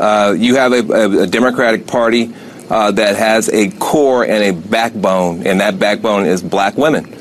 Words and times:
Uh, 0.00 0.34
you 0.36 0.56
have 0.56 0.72
a, 0.72 0.80
a, 0.92 1.22
a 1.22 1.26
Democratic 1.26 1.86
Party 1.86 2.32
uh, 2.70 2.90
that 2.92 3.16
has 3.16 3.50
a 3.50 3.70
core 3.72 4.24
and 4.24 4.42
a 4.42 4.68
backbone, 4.68 5.46
and 5.46 5.60
that 5.60 5.78
backbone 5.78 6.24
is 6.24 6.42
black 6.42 6.76
women. 6.76 7.12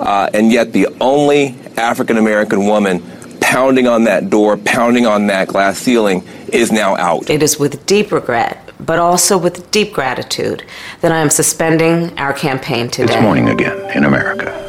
Uh, 0.00 0.30
and 0.32 0.50
yet, 0.50 0.72
the 0.72 0.88
only 1.00 1.54
African 1.76 2.16
American 2.16 2.66
woman 2.66 3.02
pounding 3.40 3.86
on 3.86 4.04
that 4.04 4.30
door, 4.30 4.56
pounding 4.56 5.06
on 5.06 5.26
that 5.26 5.48
glass 5.48 5.78
ceiling, 5.78 6.26
is 6.50 6.72
now 6.72 6.96
out. 6.96 7.28
It 7.28 7.42
is 7.42 7.58
with 7.58 7.84
deep 7.84 8.10
regret, 8.10 8.70
but 8.80 8.98
also 8.98 9.36
with 9.36 9.70
deep 9.70 9.92
gratitude, 9.92 10.64
that 11.02 11.12
I 11.12 11.18
am 11.18 11.28
suspending 11.28 12.18
our 12.18 12.32
campaign 12.32 12.88
today. 12.88 13.12
It's 13.12 13.22
morning 13.22 13.50
again 13.50 13.90
in 13.94 14.04
America. 14.04 14.63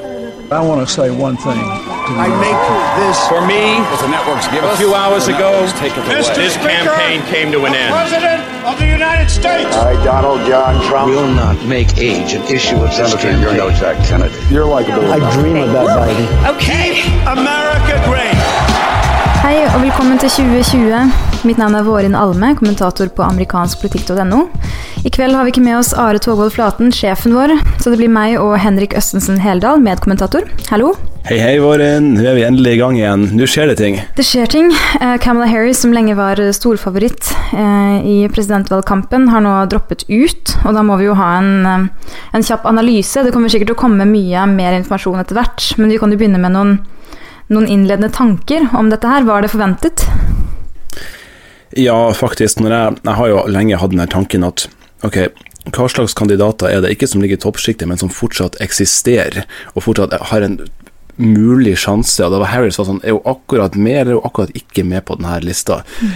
I 0.52 0.62
want 0.62 0.86
to 0.86 0.94
say 0.94 1.10
one 1.10 1.38
thing. 1.38 1.58
I 1.58 2.30
make 2.38 2.62
this 3.02 3.18
for 3.26 3.42
me. 3.42 3.82
the 3.98 4.14
networks 4.14 4.46
give 4.54 4.64
a 4.64 4.78
few 4.78 4.94
hours 4.94 5.28
ago, 5.28 5.66
Mr. 5.66 6.36
this 6.36 6.54
Speaker, 6.54 6.70
campaign 6.70 7.22
came 7.34 7.52
to 7.52 7.66
an 7.66 7.74
end. 7.74 7.90
President 7.90 8.46
of 8.64 8.78
the 8.78 8.86
United 8.86 9.28
States. 9.30 9.76
I, 9.76 9.94
Donald 10.06 10.46
John 10.46 10.86
Trump, 10.88 11.10
will 11.10 11.28
not 11.34 11.58
make 11.66 11.98
age 11.98 12.34
an 12.34 12.44
issue 12.44 12.76
of 12.76 12.94
this 12.96 13.12
Senator, 13.12 13.42
you're 13.42 13.58
no 13.58 13.72
Jack 13.72 13.98
Kennedy. 14.06 14.36
You're 14.54 14.68
likable. 14.68 15.12
I 15.12 15.18
dream 15.34 15.58
about 15.58 15.90
Biden. 15.90 16.56
Okay. 16.56 17.02
Keep 17.02 17.26
America 17.26 17.98
great. 18.06 18.65
Hei 19.46 19.60
og 19.62 19.76
velkommen 19.84 20.18
til 20.18 20.32
2020. 20.50 21.44
Mitt 21.46 21.60
navn 21.62 21.76
er 21.78 21.84
Vårin 21.86 22.16
Alme, 22.18 22.48
kommentator 22.58 23.12
på 23.14 23.22
amerikanskpolitikk.no. 23.28 24.40
I 25.06 25.12
kveld 25.14 25.38
har 25.38 25.46
vi 25.46 25.52
ikke 25.54 25.62
med 25.62 25.76
oss 25.78 25.92
Are 25.94 26.18
Togvold 26.18 26.56
Flaten, 26.56 26.90
sjefen 26.90 27.36
vår, 27.38 27.54
så 27.78 27.94
det 27.94 28.00
blir 28.00 28.10
meg 28.10 28.40
og 28.42 28.56
Henrik 28.64 28.96
Østensen 28.98 29.38
Heldal, 29.44 29.84
medkommentator. 29.86 30.48
Hallo. 30.72 30.96
Hei, 31.30 31.38
hei, 31.38 31.52
Vårin. 31.62 32.08
Nå 32.16 32.26
er 32.26 32.40
vi 32.40 32.48
endelig 32.48 32.74
i 32.74 32.80
gang 32.80 32.98
igjen. 32.98 33.28
Nå 33.38 33.46
skjer 33.46 33.70
det 33.70 33.78
ting. 33.84 34.00
Det 34.18 34.26
skjer 34.26 34.50
ting. 34.50 34.72
Camilla 34.74 35.22
Kamala 35.28 35.52
Harris, 35.52 35.84
som 35.86 35.94
lenge 35.94 36.18
var 36.18 36.42
storfavoritt 36.58 37.30
eh, 37.54 38.02
i 38.02 38.18
presidentvalgkampen, 38.34 39.30
har 39.30 39.46
nå 39.46 39.54
droppet 39.70 40.08
ut. 40.10 40.56
Og 40.66 40.74
da 40.74 40.82
må 40.90 40.98
vi 40.98 41.06
jo 41.12 41.20
ha 41.22 41.30
en, 41.44 41.54
eh, 41.70 42.18
en 42.34 42.50
kjapp 42.50 42.66
analyse. 42.66 43.22
Det 43.22 43.38
kommer 43.38 43.54
sikkert 43.54 43.76
til 43.76 43.78
å 43.78 43.84
komme 43.86 44.10
mye 44.10 44.50
mer 44.58 44.82
informasjon 44.82 45.22
etter 45.22 45.38
hvert, 45.38 45.70
men 45.78 45.94
vi 45.94 46.02
kan 46.02 46.10
jo 46.10 46.18
begynne 46.24 46.42
med 46.42 46.58
noen 46.58 46.78
noen 47.54 47.68
innledende 47.68 48.10
tanker 48.14 48.70
om 48.74 48.90
dette 48.94 49.10
her? 49.10 49.26
Var 49.28 49.46
det 49.46 49.52
forventet? 49.54 50.06
Ja, 51.76 51.98
faktisk. 52.14 52.62
Jeg, 52.64 52.96
jeg, 53.04 53.16
har 53.20 53.32
jo 53.32 53.44
lenge 53.52 53.82
hatt 53.82 53.94
den 53.94 54.08
tanken 54.12 54.48
at 54.48 54.68
ok, 55.06 55.28
hva 55.76 55.88
slags 55.92 56.16
kandidater 56.18 56.70
er 56.70 56.84
det 56.84 56.94
ikke 56.96 57.10
som 57.10 57.24
ligger 57.24 57.40
i 57.40 57.44
toppsjiktet, 57.46 57.90
men 57.90 58.00
som 58.00 58.12
fortsatt 58.14 58.58
eksisterer, 58.64 59.46
og 59.74 59.86
fortsatt 59.88 60.14
har 60.32 60.46
en 60.46 60.60
mulig 61.16 61.78
sjanse. 61.80 62.24
og 62.26 62.34
da 62.34 62.40
var 62.42 62.52
Harris 62.52 62.80
var 62.80 62.90
sånn, 62.90 63.02
er 63.04 63.16
hun 63.16 63.30
akkurat 63.32 63.76
med 63.76 64.00
eller 64.02 64.12
er 64.16 64.20
hun 64.20 64.28
akkurat 64.30 64.58
ikke 64.58 64.84
med 64.88 65.06
på 65.08 65.18
denne 65.20 65.38
lista. 65.46 65.82
Mm. 66.02 66.14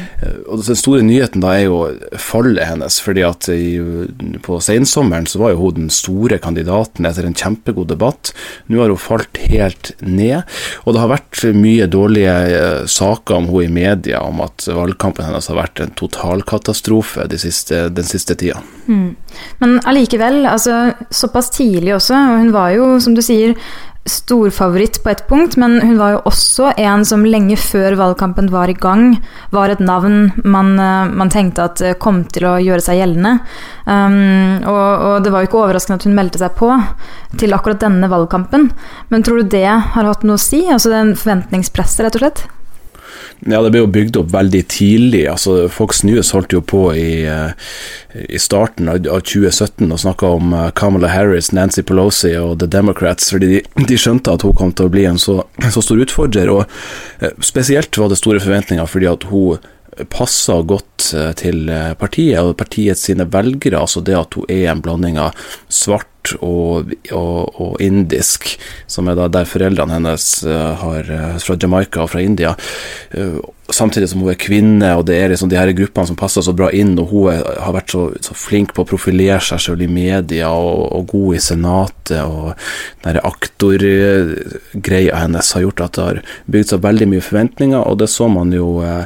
Og 0.47 0.63
Den 0.69 0.79
store 0.79 1.05
nyheten 1.05 1.43
da 1.43 1.53
er 1.55 1.65
jo 1.67 1.79
fallet 2.19 2.67
hennes. 2.67 2.99
fordi 2.99 3.23
at 3.23 3.49
i, 3.49 3.79
På 4.43 4.59
sensommeren 4.59 5.27
så 5.27 5.39
var 5.39 5.53
jo 5.53 5.63
hun 5.63 5.73
den 5.79 5.89
store 5.89 6.37
kandidaten 6.37 7.05
etter 7.05 7.25
en 7.25 7.37
kjempegod 7.37 7.87
debatt. 7.87 8.33
Nå 8.67 8.81
har 8.81 8.89
hun 8.89 8.97
falt 8.97 9.37
helt 9.49 9.93
ned. 10.01 10.43
Og 10.85 10.93
det 10.93 11.01
har 11.01 11.13
vært 11.13 11.43
mye 11.55 11.87
dårlige 11.87 12.35
eh, 12.59 12.85
saker 12.85 13.35
om 13.35 13.49
hun 13.49 13.63
i 13.63 13.71
media 13.71 14.21
om 14.21 14.41
at 14.43 14.67
valgkampen 14.67 15.25
hennes 15.25 15.47
har 15.47 15.59
vært 15.59 15.79
en 15.79 15.95
totalkatastrofe 15.95 17.27
de 17.29 17.39
den 17.39 18.05
siste 18.05 18.35
tida. 18.35 18.59
Mm. 18.87 19.15
Men 19.59 19.79
allikevel, 19.87 20.45
altså 20.49 20.93
såpass 21.13 21.51
tidlig 21.55 21.95
også, 21.95 22.15
og 22.15 22.43
hun 22.43 22.51
var 22.53 22.73
jo, 22.75 22.89
som 23.03 23.15
du 23.15 23.21
sier, 23.25 23.55
storfavoritt 24.09 24.99
på 25.03 25.11
et 25.11 25.23
punkt, 25.29 25.55
men 25.61 25.77
hun 25.83 25.97
var 25.99 26.15
jo 26.15 26.21
også 26.29 26.73
en 26.81 27.05
som 27.07 27.25
lenge 27.27 27.57
før 27.61 27.97
valgkampen 27.99 28.49
var 28.53 28.71
i 28.71 28.77
gang, 28.77 29.15
var 29.55 29.71
et 29.71 29.81
navn 29.83 30.31
man, 30.43 30.73
eh, 30.79 31.13
man 31.21 31.31
tenkte 31.33 31.69
at 31.69 31.83
eh, 31.85 31.97
kom 32.01 32.23
til 32.33 32.49
å 32.49 32.57
gjøre 32.61 32.83
seg 32.83 32.99
gjeldende. 32.99 33.37
Um, 33.89 34.59
og, 34.69 34.85
og, 35.07 35.15
det 35.25 35.31
var 35.33 35.41
jo 35.41 35.49
ikke 35.49 35.63
overraskende 35.63 35.97
at 36.01 36.05
hun 36.05 36.17
meldte 36.17 36.41
seg 36.41 36.53
på 36.59 36.69
til 37.41 37.55
akkurat 37.55 37.81
denne 37.81 38.09
valgkampen. 38.11 38.69
Men 39.09 39.25
tror 39.25 39.41
du 39.41 39.53
det 39.55 39.67
har 39.69 40.09
hatt 40.11 40.25
noe 40.27 40.37
å 40.37 40.41
si? 40.41 40.65
Altså 40.69 40.93
den 40.93 41.15
forventningspresset, 41.17 42.05
rett 42.05 42.19
og 42.19 42.25
slett? 42.25 42.47
Ja, 43.47 43.61
det 43.63 43.71
ble 43.71 43.83
jo 43.85 43.91
bygd 43.91 44.17
opp 44.19 44.33
veldig 44.33 44.61
tidlig. 44.67 45.23
altså 45.31 45.69
Fox 45.71 46.03
News 46.03 46.33
holdt 46.35 46.51
jo 46.51 46.59
på 46.59 46.89
i, 46.91 47.23
eh, 47.23 47.53
i 48.27 48.39
starten 48.39 48.89
av 48.91 48.99
2017 49.07 49.87
og 49.87 50.01
snakka 50.03 50.31
om 50.35 50.53
eh, 50.53 50.69
Kamala 50.75 51.07
Harris, 51.07 51.53
Nancy 51.55 51.81
Pelosi 51.81 52.33
og 52.35 52.57
The 52.59 52.67
Democrats, 52.67 53.31
fordi 53.31 53.53
de, 53.53 53.85
de 53.87 53.99
skjønte 53.99 54.35
at 54.35 54.43
hun 54.43 54.57
kom 54.59 54.73
til 54.75 54.89
å 54.89 54.93
bli 54.93 55.05
en 55.07 55.21
så, 55.21 55.39
så 55.71 55.83
stor 55.85 56.03
utfordrer. 56.03 56.51
og 56.51 56.65
eh, 57.23 57.31
Spesielt 57.39 57.95
var 57.97 58.11
det 58.11 58.19
store 58.19 58.43
forventninger 58.43 58.91
fordi 58.91 59.07
at 59.07 59.23
hun 59.31 59.63
passa 60.11 60.59
godt 60.61 61.09
til 61.39 61.69
partiet 61.99 62.39
og 62.39 62.57
partiets 62.59 63.07
sine 63.09 63.25
velgere. 63.31 63.81
altså 63.81 64.03
Det 64.05 64.15
at 64.17 64.37
hun 64.37 64.49
er 64.49 64.71
en 64.71 64.81
blanding 64.85 65.19
av 65.19 65.35
svart 65.67 66.33
og, 66.43 66.91
og, 67.11 67.59
og, 67.59 67.77
indisk, 67.81 68.51
som 68.87 69.07
er 69.09 69.19
der 69.19 69.47
foreldrene 69.49 69.95
hennes 69.97 70.27
har 70.45 71.13
fra 71.39 71.57
Jamaica 71.59 72.03
og 72.03 72.11
fra 72.13 72.21
India 72.21 72.55
samtidig 73.75 74.09
som 74.11 74.23
hun 74.23 74.31
er 74.33 74.39
kvinne, 74.39 74.91
og 74.97 75.05
det 75.09 75.17
er 75.19 75.31
liksom 75.33 75.49
de 75.51 75.57
her 75.59 75.71
gruppene 75.77 76.09
som 76.09 76.17
passer 76.19 76.45
så 76.45 76.53
bra 76.55 76.69
inn, 76.75 76.95
og 77.01 77.13
hun 77.13 77.31
er, 77.33 77.43
har 77.63 77.75
vært 77.75 77.93
så, 77.93 78.05
så, 78.25 78.35
flink 78.37 78.73
på 78.75 78.85
å 78.85 78.89
profilere 78.89 79.39
seg 79.43 79.61
selv 79.63 79.85
i 79.85 79.89
media, 79.91 80.49
og, 80.51 80.85
og 80.95 81.07
god 81.13 81.37
i 81.37 81.43
Senatet, 81.43 82.15
og 82.23 82.53
den 83.05 83.21
aktorgreia 83.29 85.23
hennes 85.23 85.53
har 85.55 85.65
gjort 85.65 85.85
at 85.85 85.97
det 85.97 86.07
har 86.07 86.21
bygd 86.51 86.73
seg 86.73 86.85
veldig 86.85 87.09
mye 87.13 87.25
forventninger, 87.25 87.81
og 87.83 88.01
det 88.01 88.09
så 88.11 88.29
man 88.31 88.53
jo 88.55 88.79
eh, 88.85 89.05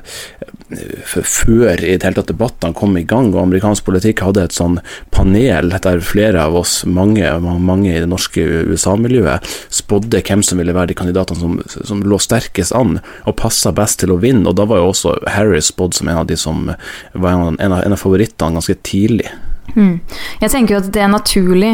før 0.73 1.81
i 1.83 1.95
det 1.97 2.05
hele 2.05 2.17
tatt 2.17 2.31
debattene 2.31 2.75
kom 2.77 2.95
i 2.97 3.05
gang, 3.07 3.31
og 3.33 3.43
amerikansk 3.43 3.85
politikk 3.87 4.23
hadde 4.25 4.45
et 4.47 4.55
sånn 4.55 4.79
panel 5.13 5.71
der 5.73 6.03
flere 6.05 6.41
av 6.47 6.55
oss, 6.57 6.81
mange, 6.85 7.27
mange 7.41 7.91
i 7.91 7.99
det 8.01 8.09
norske 8.09 8.43
USA-miljøet, 8.71 9.45
spådde 9.73 10.23
hvem 10.25 10.43
som 10.45 10.61
ville 10.61 10.75
være 10.75 10.93
de 10.93 10.97
kandidatene 10.97 11.39
som, 11.39 11.59
som 11.73 12.03
lå 12.07 12.19
sterkest 12.21 12.75
an, 12.77 12.99
og 13.27 13.37
passa 13.39 13.73
best 13.75 14.01
til 14.03 14.15
å 14.15 14.19
vinne 14.21 14.49
og 14.49 14.52
da 14.57 14.67
var 14.69 14.81
jo 14.81 14.91
også 14.91 15.15
Harry 15.35 15.61
spådd 15.63 15.97
som 15.97 16.11
en 16.11 16.21
av 16.23 16.29
de 16.29 16.37
som 16.39 16.69
var 17.13 17.31
en 17.33 17.59
av, 17.71 17.81
en 17.81 17.95
av 17.95 17.99
favorittene 17.99 18.59
ganske 18.59 18.77
tidlig. 18.85 19.29
Mm. 19.75 19.99
Jeg 20.41 20.53
tenker 20.53 20.75
jo 20.75 20.83
at 20.83 20.93
det 20.93 21.09
naturlig 21.09 21.73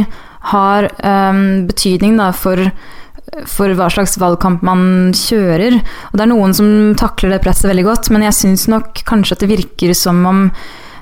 har 0.53 0.88
um, 1.03 1.67
betydning 1.69 2.17
da, 2.19 2.31
for 2.35 2.69
for 3.50 3.72
hva 3.78 3.90
slags 3.94 4.17
valgkamp 4.19 4.63
man 4.66 5.12
kjører. 5.13 5.79
Og 6.09 6.17
det 6.17 6.23
er 6.25 6.31
noen 6.31 6.56
som 6.57 6.69
takler 7.00 7.35
det 7.35 7.44
presset 7.44 7.69
veldig 7.69 7.85
godt, 7.85 8.09
men 8.13 8.25
jeg 8.25 8.38
syns 8.38 8.67
nok 8.72 9.03
kanskje 9.07 9.38
at 9.38 9.44
det 9.44 9.51
virker 9.51 9.94
som 9.97 10.23
om 10.25 10.47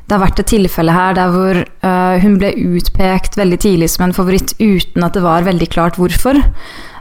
det 0.08 0.16
har 0.16 0.24
vært 0.24 0.40
et 0.40 0.48
tilfelle 0.48 0.94
her 0.96 1.16
der 1.18 1.32
hvor 1.34 1.58
uh, 1.60 2.16
hun 2.24 2.38
ble 2.40 2.54
utpekt 2.78 3.36
veldig 3.36 3.58
tidlig 3.60 3.90
som 3.92 4.06
en 4.06 4.16
favoritt 4.16 4.54
uten 4.62 5.04
at 5.04 5.18
det 5.18 5.24
var 5.26 5.44
veldig 5.44 5.68
klart 5.74 6.00
hvorfor. 6.00 6.40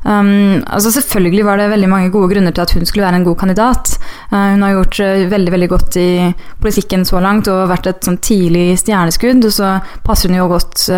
Um, 0.03 0.63
altså 0.67 0.91
Selvfølgelig 0.95 1.45
var 1.47 1.59
det 1.59 1.71
veldig 1.71 1.91
mange 1.91 2.11
gode 2.15 2.33
grunner 2.35 2.55
til 2.55 2.63
at 2.63 2.75
hun 2.75 2.87
skulle 2.87 3.07
være 3.07 3.21
en 3.21 3.29
god 3.29 3.39
kandidat. 3.39 3.95
Uh, 4.33 4.51
hun 4.57 4.67
har 4.67 4.75
gjort 4.75 5.01
uh, 5.07 5.31
veldig 5.31 5.55
veldig 5.55 5.71
godt 5.71 6.01
i 6.03 6.11
politikken 6.63 7.07
så 7.07 7.23
langt 7.23 7.51
og 7.51 7.69
vært 7.71 7.87
et 7.93 8.07
sånn 8.11 8.19
tidlig 8.19 8.73
stjerneskudd. 8.83 9.47
Og 9.47 9.55
så 9.55 9.77
passer 10.07 10.33
hun 10.33 10.41
jo 10.43 10.51
godt 10.51 10.89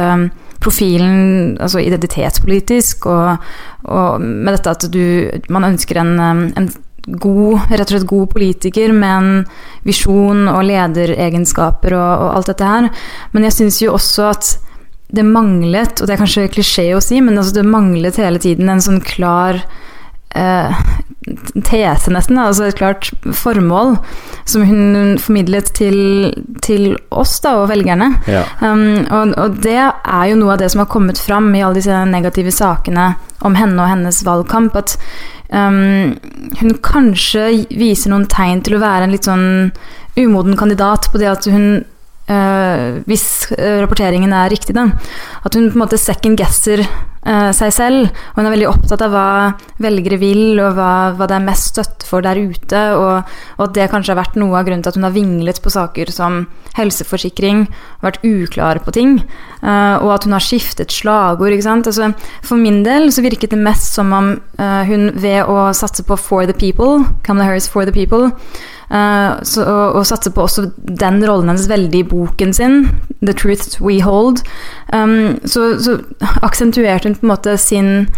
profilen 0.58 1.58
altså 1.62 1.78
identitetspolitisk, 1.84 3.04
og, 3.06 3.44
og, 3.86 4.24
med 4.24 4.56
dette 4.56 4.72
at 4.72 4.88
du 4.90 5.04
Man 5.54 5.68
ønsker 5.68 6.00
en, 6.02 6.16
en 6.58 6.66
god, 7.06 7.68
rett 7.70 7.86
og 7.86 7.94
slett 7.94 8.08
god 8.10 8.30
politiker 8.34 8.92
med 8.92 9.10
en 9.10 9.44
visjon 9.86 10.48
og 10.50 10.62
lederegenskaper 10.68 11.96
og, 11.96 12.24
og 12.24 12.32
alt 12.38 12.50
dette 12.52 12.70
her. 12.72 12.88
Men 13.32 13.46
jeg 13.48 13.56
syns 13.58 13.82
jo 13.84 13.94
også 13.96 14.30
at 14.32 14.54
det 15.08 15.24
manglet, 15.24 16.00
og 16.00 16.08
det 16.08 16.14
er 16.14 16.20
kanskje 16.20 16.50
klisjé 16.52 16.90
å 16.92 17.00
si, 17.04 17.22
men 17.24 17.38
altså 17.40 17.56
det 17.56 17.68
manglet 17.68 18.18
hele 18.20 18.40
tiden 18.42 18.68
en 18.68 18.84
sånn 18.84 19.00
klar 19.04 19.62
eh, 20.34 20.74
tese, 21.64 22.12
nesten. 22.12 22.38
Altså 22.40 22.68
et 22.68 22.78
klart 22.78 23.10
formål 23.36 23.96
som 24.48 24.64
hun 24.68 25.18
formidlet 25.20 25.72
til, 25.76 25.98
til 26.64 26.96
oss 27.10 27.38
da, 27.44 27.56
og 27.62 27.68
velgerne. 27.72 28.12
Ja. 28.30 28.44
Um, 28.62 29.04
og, 29.04 29.34
og, 29.36 29.58
det 29.64 29.78
er 29.78 30.24
jo 30.30 30.38
noe 30.40 30.54
av 30.54 30.62
det 30.62 30.70
som 30.72 30.84
har 30.84 30.92
kommet 30.92 31.20
fram 31.20 31.50
i 31.54 31.62
alle 31.64 31.80
disse 31.80 32.04
negative 32.08 32.54
sakene 32.54 33.12
om 33.46 33.58
henne 33.58 33.82
og 33.82 33.92
hennes 33.92 34.22
valgkamp. 34.26 34.78
At 34.78 34.96
um, 35.52 36.16
hun 36.62 36.80
kanskje 36.84 37.50
viser 37.68 38.14
noen 38.14 38.28
tegn 38.30 38.64
til 38.66 38.78
å 38.78 38.82
være 38.84 39.08
en 39.08 39.14
litt 39.16 39.28
sånn 39.28 39.48
umoden 40.18 40.58
kandidat 40.58 41.10
på 41.12 41.20
det 41.20 41.30
at 41.30 41.46
hun 41.50 41.84
Uh, 42.28 43.00
hvis 43.08 43.48
uh, 43.56 43.80
rapporteringen 43.80 44.34
er 44.36 44.50
riktig, 44.52 44.74
da. 44.76 44.90
At 45.48 45.54
hun 45.56 45.70
på 45.70 45.78
en 45.78 45.80
måte 45.86 45.96
second 45.96 46.36
guesser 46.36 46.82
uh, 46.84 47.48
seg 47.56 47.72
selv. 47.72 48.10
Og 48.34 48.42
hun 48.42 48.48
er 48.50 48.52
veldig 48.52 48.68
opptatt 48.68 49.04
av 49.06 49.14
hva 49.14 49.28
velgere 49.80 50.18
vil, 50.20 50.60
og 50.60 50.76
hva, 50.76 50.90
hva 51.16 51.28
det 51.30 51.38
er 51.38 51.46
mest 51.46 51.72
støtte 51.72 52.04
for 52.04 52.26
der 52.26 52.36
ute. 52.36 52.82
Og, 53.00 53.32
og, 53.56 53.64
at 53.64 53.74
det 53.78 53.88
kanskje 53.94 54.12
har 54.12 54.20
vært 54.20 54.36
noe 54.36 54.60
av 54.60 54.68
grunnen 54.68 54.84
til 54.84 54.92
at 54.92 55.00
hun 55.00 55.08
har 55.08 55.16
vinglet 55.16 55.62
på 55.64 55.72
saker 55.72 56.12
som 56.12 56.42
helseforsikring, 56.76 57.64
vært 58.04 58.20
uklar 58.28 58.84
på 58.84 58.92
ting. 58.94 59.16
og 59.58 60.10
at 60.14 60.28
hun 60.28 60.36
har 60.36 60.44
skiftet 60.44 60.92
slagord. 60.94 61.50
ikke 61.50 61.64
sant? 61.64 61.88
Altså, 61.88 62.12
for 62.44 62.60
min 62.60 62.84
del 62.84 63.08
så 63.10 63.24
virket 63.24 63.56
det 63.56 63.58
mest 63.58 63.96
som 63.96 64.12
om 64.14 64.34
hun 64.60 65.10
ved 65.16 65.48
å 65.48 65.72
satse 65.74 66.04
på 66.06 66.14
For 66.20 66.46
the 66.46 66.54
People, 66.54 67.08
Kamala 67.26 67.48
Harris 67.48 67.66
For 67.66 67.88
the 67.88 67.92
People, 67.92 68.30
Uh, 68.88 69.36
så, 69.44 69.66
og, 69.68 69.98
og 70.00 70.06
satser 70.08 70.32
på 70.32 70.46
også 70.46 70.70
den 70.80 71.20
rollen 71.28 71.50
hennes 71.52 71.68
veldig 71.68 72.00
i 72.00 72.08
boken 72.08 72.54
sin, 72.56 72.80
'The 73.20 73.34
Truth 73.36 73.82
We 73.84 74.00
Hold'. 74.00 74.40
Um, 74.92 75.38
så, 75.44 75.74
så, 75.82 75.98
aksentuerte 76.42 77.08
hun 77.08 77.18
på 77.18 77.26
en 77.26 77.34
måte 77.34 77.56
sin 77.60 78.08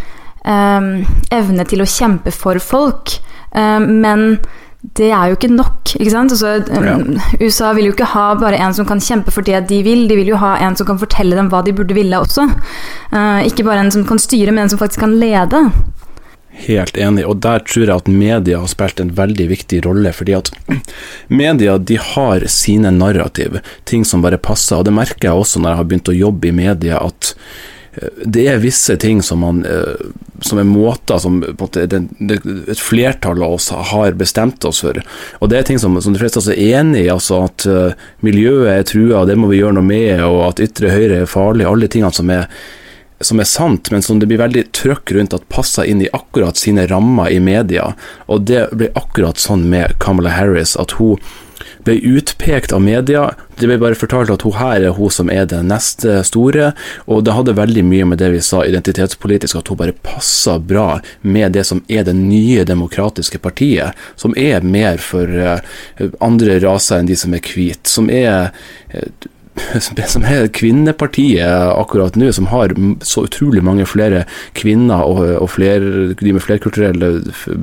um, 0.47 0.91
evne 1.35 1.67
til 1.67 1.83
å 1.83 1.91
kjempe 1.91 2.31
for 2.31 2.63
folk, 2.63 3.19
um, 3.51 3.89
men 4.05 4.39
det 4.97 5.11
er 5.13 5.29
jo 5.29 5.37
ikke 5.37 5.53
nok. 5.53 5.91
ikke? 5.99 6.17
Altså, 6.17 6.55
ja. 6.71 6.95
USA 7.43 7.73
vil 7.77 7.91
jo 7.91 7.93
ikke 7.93 8.13
ha 8.15 8.31
bare 8.41 8.61
en 8.65 8.75
som 8.75 8.87
kan 8.89 9.03
kjempe 9.03 9.35
for 9.35 9.45
det 9.45 9.67
de 9.69 9.83
vil, 9.85 10.07
de 10.09 10.17
vil 10.17 10.33
jo 10.33 10.39
ha 10.41 10.55
en 10.65 10.77
som 10.77 10.89
kan 10.89 11.01
fortelle 11.03 11.37
dem 11.37 11.51
hva 11.53 11.61
de 11.67 11.75
burde 11.77 11.97
ville 11.97 12.17
også. 12.17 12.47
Uh, 13.13 13.43
ikke 13.45 13.67
bare 13.67 13.85
en 13.85 13.93
som 13.93 14.07
kan 14.09 14.23
styre, 14.23 14.55
men 14.55 14.65
en 14.65 14.73
som 14.73 14.81
faktisk 14.81 15.05
kan 15.05 15.19
lede. 15.21 15.67
Helt 16.67 16.99
enig, 17.01 17.25
og 17.25 17.41
der 17.41 17.63
tror 17.65 17.87
jeg 17.87 17.95
at 17.95 18.09
media 18.11 18.61
har 18.61 18.69
spilt 18.69 19.01
en 19.01 19.15
veldig 19.17 19.47
viktig 19.49 19.81
rolle. 19.87 20.13
fordi 20.13 20.37
at 20.37 20.53
media 21.43 21.79
de 21.79 21.97
har 21.97 22.47
sine 22.47 22.91
narrativ, 22.91 23.59
ting 23.85 24.05
som 24.05 24.23
bare 24.23 24.39
passer. 24.39 24.77
Og 24.77 24.85
det 24.85 24.95
merker 24.95 25.31
jeg 25.31 25.45
også 25.45 25.61
når 25.61 25.71
jeg 25.71 25.81
har 25.81 25.91
begynt 25.91 26.13
å 26.13 26.17
jobbe 26.19 26.51
i 26.51 26.57
media, 26.57 26.99
at 27.01 27.33
eh, 27.95 28.25
det 28.27 28.45
er 28.51 28.61
visse 28.61 28.97
ting 29.01 29.23
som, 29.25 29.41
man, 29.41 29.63
eh, 29.65 30.11
som 30.45 30.61
er 30.61 30.69
måter 30.69 31.23
som 31.23 31.39
et 31.41 32.83
flertall 32.83 33.41
av 33.47 33.57
oss 33.57 33.71
har 33.93 34.19
bestemt 34.21 34.65
oss 34.69 34.83
for. 34.85 35.01
Og 35.41 35.49
det 35.49 35.61
er 35.61 35.71
ting 35.71 35.81
som, 35.81 35.97
som 36.03 36.13
de 36.13 36.21
fleste 36.21 36.43
av 36.43 36.45
oss 36.45 36.53
er 36.53 36.61
enig 36.81 37.07
i, 37.07 37.15
altså 37.15 37.45
at 37.47 37.67
uh, 37.71 37.97
miljøet 38.27 38.75
er 38.75 38.85
trua, 38.89 39.25
det 39.25 39.39
må 39.41 39.49
vi 39.49 39.63
gjøre 39.63 39.79
noe 39.79 39.89
med, 39.89 40.21
og 40.29 40.45
at 40.51 40.63
ytre 40.67 40.93
høyre 40.93 41.23
er 41.23 41.31
farlig. 41.31 41.69
Alle 41.69 41.89
tingene 41.89 42.13
som 42.15 42.31
er 42.37 42.53
som 43.21 43.41
er 43.41 43.49
sant, 43.49 43.91
men 43.91 44.03
som 44.03 44.19
det 44.21 44.29
blir 44.31 44.41
veldig 44.41 44.65
trøkk 44.77 45.13
rundt 45.17 45.37
at 45.37 45.49
passer 45.53 45.89
inn 45.89 46.01
i 46.03 46.11
akkurat 46.17 46.57
sine 46.57 46.87
rammer 46.89 47.31
i 47.31 47.41
media. 47.41 47.93
Og 48.33 48.47
det 48.49 48.71
ble 48.73 48.91
akkurat 48.97 49.41
sånn 49.41 49.67
med 49.69 49.99
Kamala 50.01 50.33
Harris, 50.39 50.77
at 50.81 50.97
hun 50.97 51.21
ble 51.85 51.97
utpekt 52.17 52.73
av 52.73 52.83
media. 52.85 53.27
Det 53.61 53.69
ble 53.69 53.77
bare 53.81 53.99
fortalt 53.99 54.33
at 54.33 54.45
hun 54.45 54.57
her 54.57 54.85
er 54.85 54.97
hun 54.97 55.13
som 55.13 55.31
er 55.33 55.47
det 55.49 55.61
neste 55.69 56.21
store, 56.29 56.71
og 57.07 57.25
det 57.27 57.35
hadde 57.37 57.57
veldig 57.59 57.85
mye 57.87 58.09
med 58.13 58.21
det 58.23 58.31
vi 58.35 58.43
sa 58.45 58.63
identitetspolitisk, 58.65 59.59
at 59.61 59.73
hun 59.73 59.81
bare 59.81 59.97
passa 60.07 60.59
bra 60.59 61.01
med 61.21 61.57
det 61.57 61.67
som 61.69 61.83
er 61.89 62.07
det 62.09 62.17
nye 62.17 62.65
demokratiske 62.69 63.41
partiet, 63.43 63.97
som 64.17 64.37
er 64.37 64.65
mer 64.65 65.01
for 65.05 65.29
eh, 65.29 65.61
andre 66.25 66.61
raser 66.65 67.01
enn 67.01 67.11
de 67.11 67.19
som 67.21 67.37
er 67.37 67.45
hvite, 67.45 67.89
som 67.91 68.09
er 68.13 68.51
eh, 68.89 69.29
som 70.13 70.25
er 70.25 70.49
kvinnepartiet 70.55 71.75
akkurat 71.75 72.17
nå, 72.19 72.31
som 72.33 72.49
har 72.53 72.75
så 73.07 73.27
utrolig 73.29 73.63
mange 73.67 73.87
flere 73.89 74.25
kvinner 74.59 75.05
og, 75.07 75.23
og 75.41 75.51
flere, 75.57 76.15
de 76.19 76.35
med 76.37 76.45
flerkulturell 76.45 77.05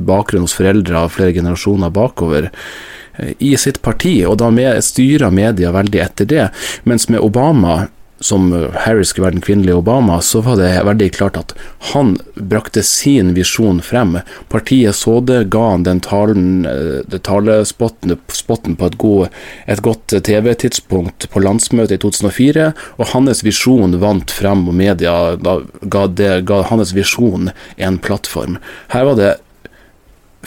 bakgrunn 0.08 0.48
hos 0.48 0.58
foreldre 0.58 1.08
flere 1.14 1.36
generasjoner 1.36 1.94
bakover 1.94 2.50
eh, 2.52 3.34
i 3.40 3.56
sitt 3.60 3.82
parti, 3.86 4.20
og 4.28 4.40
da 4.42 4.52
med, 4.54 4.82
styrer 4.86 5.34
media 5.34 5.74
veldig 5.76 6.04
etter 6.04 6.30
det. 6.30 6.50
Mens 6.90 7.10
med 7.12 7.24
Obama 7.24 7.86
som 8.20 8.50
Harris 8.86 9.12
skulle 9.14 9.28
være 9.28 9.38
den 9.38 9.46
kvinnelige 9.46 9.78
Obama, 9.78 10.20
så 10.26 10.42
var 10.46 10.58
det 10.62 10.72
veldig 10.88 11.12
klart 11.14 11.38
at 11.38 11.54
han 11.94 12.16
brakte 12.36 12.84
sin 12.86 13.34
visjon 13.38 13.82
frem. 13.86 14.18
Partiet 14.50 14.98
så 14.98 15.20
det, 15.22 15.44
ga 15.54 15.66
han 15.72 15.86
den 15.86 16.02
talen, 16.04 16.64
den 16.64 17.26
talespotten 17.26 18.18
talespotten 18.48 18.76
på 18.76 18.86
et, 18.86 18.98
god, 18.98 19.28
et 19.68 19.82
godt 19.82 20.14
TV-tidspunkt 20.24 21.30
på 21.30 21.40
landsmøtet 21.40 21.98
i 21.98 22.02
2004, 22.02 22.72
og 22.98 23.12
hans 23.14 23.44
visjon 23.44 24.00
vant 24.00 24.32
frem, 24.32 24.68
og 24.68 24.76
media 24.76 25.36
da 25.36 25.62
ga, 25.82 26.08
det, 26.08 26.46
ga 26.46 26.64
hans 26.70 26.94
visjon 26.94 27.52
en 27.78 27.98
plattform. 28.00 28.58
Her 28.90 29.06
var 29.06 29.16
det 29.20 29.36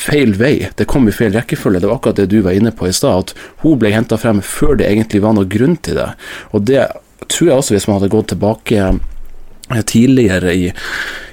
feil 0.00 0.34
vei. 0.38 0.70
Det 0.76 0.86
kom 0.88 1.08
i 1.08 1.12
feil 1.12 1.34
rekkefølge. 1.34 1.80
Det 1.80 1.88
var 1.90 1.98
akkurat 1.98 2.16
det 2.16 2.30
du 2.30 2.40
var 2.42 2.56
inne 2.56 2.72
på 2.72 2.88
i 2.88 2.92
stad, 2.92 3.30
at 3.30 3.34
hun 3.62 3.78
ble 3.78 3.92
henta 3.92 4.16
frem 4.16 4.40
før 4.40 4.78
det 4.80 4.88
egentlig 4.88 5.22
var 5.22 5.36
noe 5.36 5.48
grunn 5.48 5.76
til 5.76 6.00
det. 6.00 6.12
Og 6.54 6.64
det 6.64 6.86
tror 7.30 7.50
jeg 7.50 7.56
også, 7.56 7.76
hvis 7.76 7.88
man 7.88 8.00
hadde 8.00 8.12
gått 8.12 8.30
tilbake 8.34 8.76
eh, 8.80 9.82
tidligere 9.86 10.54
i, 10.54 10.72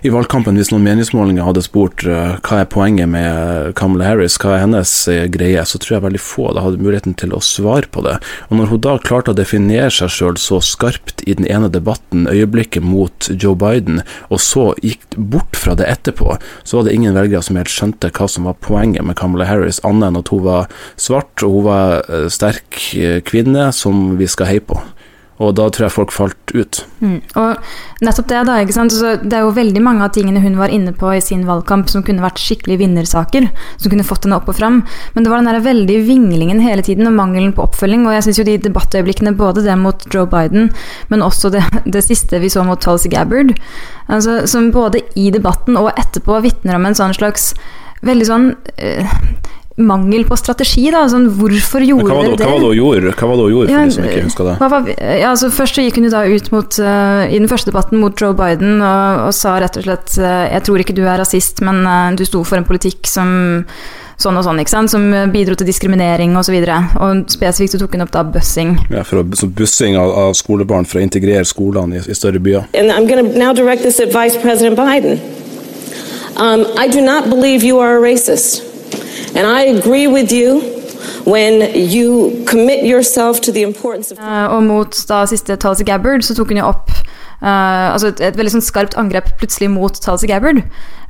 i, 0.06 0.10
valgkampen, 0.14 0.58
hvis 0.60 0.70
noen 0.70 0.86
meningsmålinger 0.86 1.48
hadde 1.48 1.64
spurt 1.66 2.04
uh, 2.06 2.38
hva 2.46 2.60
er 2.62 2.68
poenget 2.70 3.10
med 3.10 3.72
Kamala 3.80 4.06
Harris, 4.12 4.38
hva 4.42 4.54
er 4.54 4.62
hennes 4.62 4.92
uh, 5.10 5.24
greie, 5.34 5.64
så 5.66 5.80
tror 5.82 5.98
jeg 5.98 6.06
veldig 6.06 6.22
få 6.22 6.52
da 6.54 6.64
hadde 6.66 6.84
muligheten 6.84 7.16
til 7.18 7.34
å 7.34 7.42
svare 7.44 7.90
på 7.92 8.04
det. 8.06 8.18
Og 8.48 8.60
når 8.60 8.70
hun 8.72 8.84
da 8.86 8.94
klarte 9.02 9.34
å 9.34 9.38
definere 9.38 9.90
seg 9.94 10.14
sjøl 10.14 10.38
så 10.42 10.60
skarpt 10.64 11.24
i 11.26 11.34
den 11.40 11.50
ene 11.50 11.72
debatten, 11.74 12.28
øyeblikket 12.30 12.86
mot 12.86 13.30
Joe 13.34 13.58
Biden, 13.58 14.04
og 14.30 14.44
så 14.44 14.70
gikk 14.86 15.18
bort 15.18 15.58
fra 15.58 15.74
det 15.80 15.90
etterpå, 15.90 16.38
så 16.62 16.78
var 16.78 16.88
det 16.88 16.94
ingen 16.98 17.18
velgere 17.18 17.42
som 17.46 17.58
helt 17.58 17.74
skjønte 17.74 18.14
hva 18.14 18.30
som 18.30 18.46
var 18.50 18.60
poenget 18.62 19.08
med 19.08 19.18
Kamala 19.18 19.50
Harris, 19.50 19.82
annet 19.88 20.12
enn 20.12 20.22
at 20.22 20.30
hun 20.34 20.46
var 20.46 20.70
svart, 20.94 21.34
og 21.42 21.58
hun 21.58 21.68
var 21.72 22.06
uh, 22.06 22.28
sterk 22.30 22.84
kvinne 23.26 23.72
som 23.74 24.14
vi 24.22 24.30
skal 24.30 24.54
heie 24.54 24.64
på. 24.64 24.78
Og 25.38 25.54
da 25.58 25.68
tror 25.70 25.86
jeg 25.86 25.94
folk 25.94 26.14
falt 26.14 26.54
ut. 26.56 26.80
Mm. 26.98 27.20
Og 27.38 28.06
nettopp 28.06 28.30
det, 28.32 28.40
da. 28.50 28.56
ikke 28.64 28.74
sant? 28.74 28.94
Så 28.94 29.14
det 29.22 29.38
er 29.38 29.46
jo 29.46 29.54
veldig 29.54 29.84
mange 29.86 30.06
av 30.06 30.14
tingene 30.16 30.42
hun 30.42 30.58
var 30.58 30.74
inne 30.74 30.94
på 30.98 31.12
i 31.14 31.22
sin 31.22 31.44
valgkamp 31.46 31.92
som 31.92 32.02
kunne 32.06 32.24
vært 32.24 32.42
skikkelig 32.42 32.80
vinnersaker. 32.82 33.46
Som 33.78 33.94
kunne 33.94 34.08
fått 34.08 34.26
henne 34.26 34.40
opp 34.40 34.50
og 34.50 34.58
fram. 34.58 34.82
Men 35.14 35.26
det 35.26 35.34
var 35.34 35.44
den 35.44 35.52
der 35.52 35.66
veldig 35.66 35.98
vinglingen 36.08 36.64
hele 36.66 36.86
tiden 36.86 37.10
og 37.10 37.18
mangelen 37.20 37.54
på 37.54 37.68
oppfølging. 37.68 38.08
Og 38.08 38.18
jeg 38.18 38.28
syns 38.28 38.42
jo 38.42 38.48
de 38.48 38.58
debattøyeblikkene, 38.66 39.36
både 39.38 39.66
det 39.68 39.78
mot 39.78 40.08
Joe 40.14 40.26
Biden, 40.32 40.72
men 41.14 41.26
også 41.26 41.54
det, 41.54 41.62
det 41.98 42.06
siste 42.08 42.42
vi 42.42 42.50
så 42.54 42.66
mot 42.66 42.82
Tulsi 42.82 43.12
Gabbard, 43.14 43.54
altså, 44.08 44.42
som 44.50 44.72
både 44.74 45.04
i 45.20 45.30
debatten 45.34 45.78
og 45.78 45.94
etterpå 45.94 46.42
vitner 46.46 46.80
om 46.80 46.90
en 46.90 46.98
sånn 46.98 47.14
slags 47.18 47.52
veldig 48.06 48.28
sånn 48.28 48.50
øh, 48.54 49.14
mangel 49.78 50.26
på 50.26 50.38
strategi. 50.38 50.88
da, 50.92 51.04
sånn, 51.10 51.28
Hvorfor 51.38 51.86
gjorde 51.86 52.10
dere 52.10 52.34
det? 52.34 52.42
Hva 52.42 52.56
var 52.56 52.64
det 52.64 52.72
hun 52.72 52.80
gjorde, 52.80 53.14
hva 53.14 53.30
var 53.30 53.38
det 53.38 53.46
hun 53.46 53.54
gjorde 53.54 53.68
for 53.68 53.76
ja, 53.76 53.84
de 53.86 53.96
som 53.96 54.08
ikke 54.08 54.24
husker 54.26 54.50
det? 54.50 54.56
Var, 54.74 54.90
ja, 54.98 55.30
altså 55.30 55.52
Først 55.54 55.78
så 55.78 55.86
gikk 55.86 56.00
hun 56.00 56.08
jo 56.08 56.16
da 56.16 56.24
ut 56.26 56.50
mot, 56.54 56.80
uh, 56.82 57.22
i 57.30 57.38
den 57.38 57.52
første 57.52 57.72
debatten 57.72 58.02
mot 58.02 58.18
Joe 58.18 58.34
Biden 58.38 58.82
og, 58.82 59.28
og 59.28 59.38
sa 59.38 59.56
rett 59.62 59.78
og 59.78 59.86
slett 59.86 60.18
uh, 60.18 60.48
Jeg 60.50 60.66
tror 60.66 60.84
ikke 60.84 60.98
du 60.98 61.04
er 61.06 61.22
rasist, 61.22 61.62
men 61.66 61.84
uh, 61.86 62.10
du 62.18 62.26
sto 62.26 62.42
for 62.48 62.60
en 62.60 62.68
politikk 62.68 63.10
som 63.10 63.32
sånn 64.18 64.34
og 64.40 64.48
sånn, 64.48 64.58
ikke 64.64 64.72
sant, 64.72 64.90
som 64.90 65.04
bidro 65.30 65.54
til 65.54 65.68
diskriminering 65.70 66.32
osv. 66.40 66.56
Og, 66.58 66.64
så 66.66 67.02
og 67.06 67.20
spesifikt 67.30 67.76
så 67.76 67.80
tok 67.84 67.94
hun 67.94 68.02
opp 68.08 68.16
da 68.16 68.24
bussing. 68.26 68.72
Ja, 68.90 69.04
for 69.06 69.22
å, 69.22 69.26
så 69.38 69.46
bussing 69.46 69.94
av, 69.94 70.10
av, 70.10 70.34
skolebarn 70.34 70.90
for 70.90 70.98
å 70.98 71.04
integrere 71.06 71.46
skolene 71.46 72.00
i, 72.00 72.02
i 72.02 72.18
større 72.18 72.42
byer. 72.42 72.66
And 72.74 72.90
I'm 72.90 73.06
going 73.06 73.22
to 73.22 73.38
now 73.38 73.54
direct 73.54 73.86
this 73.86 74.02
at 74.02 74.10
Vice 74.10 74.42
President 74.42 74.74
Biden. 74.74 75.22
Um, 76.42 76.66
I 76.82 76.88
do 76.90 77.00
not 77.02 77.30
believe 77.30 77.62
you 77.62 77.78
are 77.78 77.98
a 77.98 78.02
racist. 78.02 78.66
And 79.36 79.46
I 79.46 79.68
agree 79.78 80.08
with 80.08 80.32
you 80.32 80.62
you 81.76 82.44
to 83.42 83.52
the 83.52 83.64
of 84.12 84.20
uh, 84.20 84.48
Og 84.56 84.64
mot 84.64 85.00
da 85.10 85.26
siste 85.28 85.58
Tulsi 85.60 85.86
Gabbard 85.88 86.24
så 86.26 86.36
tok 86.38 86.54
hun 86.54 86.62
jo 86.62 86.70
opp 86.70 86.92
uh, 87.42 87.94
altså 87.94 88.14
et, 88.14 88.24
et, 88.30 88.38
veldig 88.38 88.56
sånn 88.58 88.66
skarpt 88.66 88.98
angrep 89.00 89.34
plutselig 89.42 89.70
mot 89.74 90.00
Tulsi 90.04 90.30
Gabbard. 90.30 90.64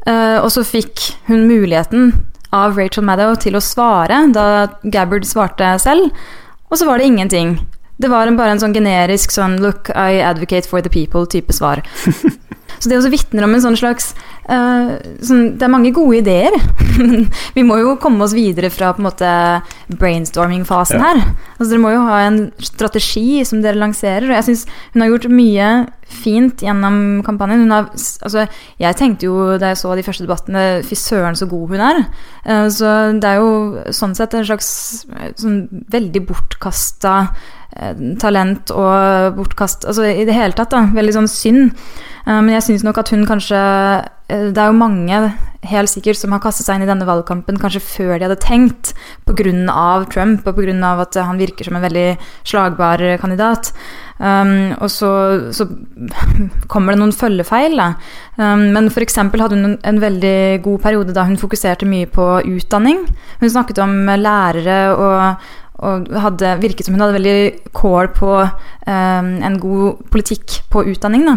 Uh, 0.08 0.40
og 0.42 0.50
så 0.54 0.66
fikk 0.66 1.12
hun 1.30 1.48
muligheten 1.50 2.14
av 2.56 2.78
Rachel 2.80 3.06
Maddow 3.06 3.36
til 3.40 3.58
å 3.60 3.64
svare 3.64 4.24
da 4.34 4.68
Gabbard 4.84 5.28
svarte 5.28 5.76
selv, 5.84 6.14
og 6.72 6.80
så 6.80 6.88
var 6.88 7.00
det 7.00 7.10
ingenting. 7.12 7.58
Det 7.98 8.10
var 8.12 8.30
en, 8.30 8.38
bare 8.40 8.56
en 8.56 8.62
sånn 8.62 8.76
generisk 8.76 9.34
sånn 9.34 9.58
'look, 9.60 9.90
I 9.90 10.22
advocate 10.22 10.70
for 10.70 10.82
the 10.82 10.92
people'-type 10.92 11.54
svar. 11.54 11.84
Så 12.80 12.90
det 12.90 12.98
også 13.00 13.12
vitner 13.14 13.46
om 13.48 13.56
en 13.56 13.64
sånn 13.64 13.78
slags 13.80 14.12
uh, 14.50 14.96
sånn, 15.24 15.58
Det 15.58 15.66
er 15.66 15.74
mange 15.74 15.94
gode 15.96 16.22
ideer. 16.22 16.56
vi 17.58 17.66
må 17.66 17.80
jo 17.82 17.98
komme 18.02 18.26
oss 18.26 18.36
videre 18.38 18.72
fra 18.74 18.94
på 18.94 19.04
en 19.04 19.10
måte 19.10 19.32
brainstorming-fasen 19.98 21.02
ja. 21.02 21.12
her. 21.12 21.22
Altså 21.58 21.70
Dere 21.72 21.84
må 21.84 21.94
jo 21.96 22.06
ha 22.08 22.22
en 22.28 22.40
strategi 22.64 23.44
som 23.48 23.62
dere 23.64 23.80
lanserer. 23.82 24.30
Og 24.30 24.38
jeg 24.38 24.48
syns 24.50 24.66
hun 24.94 25.06
har 25.06 25.14
gjort 25.14 25.30
mye 25.34 25.72
fint 26.08 26.64
gjennom 26.64 27.22
kampanjen. 27.28 27.66
Hun 27.66 27.76
har, 27.76 27.90
altså, 27.92 28.48
jeg 28.80 29.00
tenkte 29.00 29.28
jo 29.28 29.58
da 29.60 29.74
jeg 29.74 29.82
så 29.82 29.98
de 29.98 30.06
første 30.08 30.24
debattene 30.24 30.66
Fy 30.88 30.96
søren, 31.00 31.36
så 31.36 31.50
god 31.50 31.76
hun 31.76 31.86
er. 31.90 32.02
Uh, 32.48 32.68
så 32.74 32.96
det 33.18 33.34
er 33.34 33.42
jo 33.42 33.94
sånn 33.96 34.16
sett 34.18 34.38
en 34.38 34.48
slags 34.48 34.72
sånn 35.38 35.62
veldig 35.92 36.24
bortkasta 36.30 37.18
talent 38.22 38.72
og 38.74 39.38
bortkast 39.38 39.86
Altså 39.88 40.08
i 40.10 40.26
det 40.28 40.36
hele 40.36 40.56
tatt, 40.58 40.74
da. 40.74 40.86
Veldig 40.96 41.16
sånn 41.16 41.32
synd. 41.32 41.76
Eh, 42.28 42.40
men 42.42 42.56
jeg 42.58 42.66
syns 42.68 42.86
nok 42.88 43.00
at 43.02 43.12
hun 43.14 43.28
kanskje 43.28 43.58
eh, 43.58 44.50
Det 44.52 44.60
er 44.60 44.72
jo 44.72 44.80
mange 44.80 45.22
helt 45.68 45.92
sikkert 45.92 46.20
som 46.20 46.32
har 46.32 46.40
kastet 46.44 46.68
seg 46.68 46.78
inn 46.78 46.86
i 46.86 46.88
denne 46.88 47.08
valgkampen 47.08 47.58
kanskje 47.60 47.82
før 47.84 48.14
de 48.14 48.28
hadde 48.28 48.38
tenkt, 48.40 48.94
pga. 49.28 49.52
Trump 50.08 50.46
og 50.48 50.60
pga. 50.60 50.92
at 51.02 51.18
han 51.18 51.40
virker 51.42 51.68
som 51.68 51.76
en 51.76 51.84
veldig 51.84 52.06
slagbar 52.46 53.02
kandidat. 53.20 53.74
Um, 54.18 54.74
og 54.80 54.88
så, 54.90 55.10
så, 55.52 55.68
kommer 56.72 56.94
det 56.94 57.02
noen 57.02 57.12
følgefeil, 57.12 57.76
da. 57.76 57.90
Um, 58.38 58.70
men 58.78 58.88
f.eks. 58.88 59.18
hadde 59.18 59.58
hun 59.58 59.76
en, 59.76 60.00
veldig 60.02 60.64
god 60.64 60.80
periode 60.86 61.18
da 61.18 61.26
hun 61.28 61.42
fokuserte 61.42 61.90
mye 61.90 62.08
på 62.08 62.30
utdanning. 62.46 63.04
Hun 63.42 63.52
snakket 63.52 63.82
om 63.84 63.98
lærere 64.08 64.80
og 64.96 65.67
og 65.86 66.08
hadde, 66.10 66.56
virket 66.64 66.88
som 66.88 66.96
hun 66.96 67.04
hadde 67.04 67.18
veldig 67.20 67.72
kål 67.78 68.10
på 68.18 68.32
um, 68.42 69.30
en 69.46 69.58
god 69.62 70.00
politikk 70.14 70.62
på 70.74 70.86
utdanning. 70.90 71.28
Da. 71.28 71.36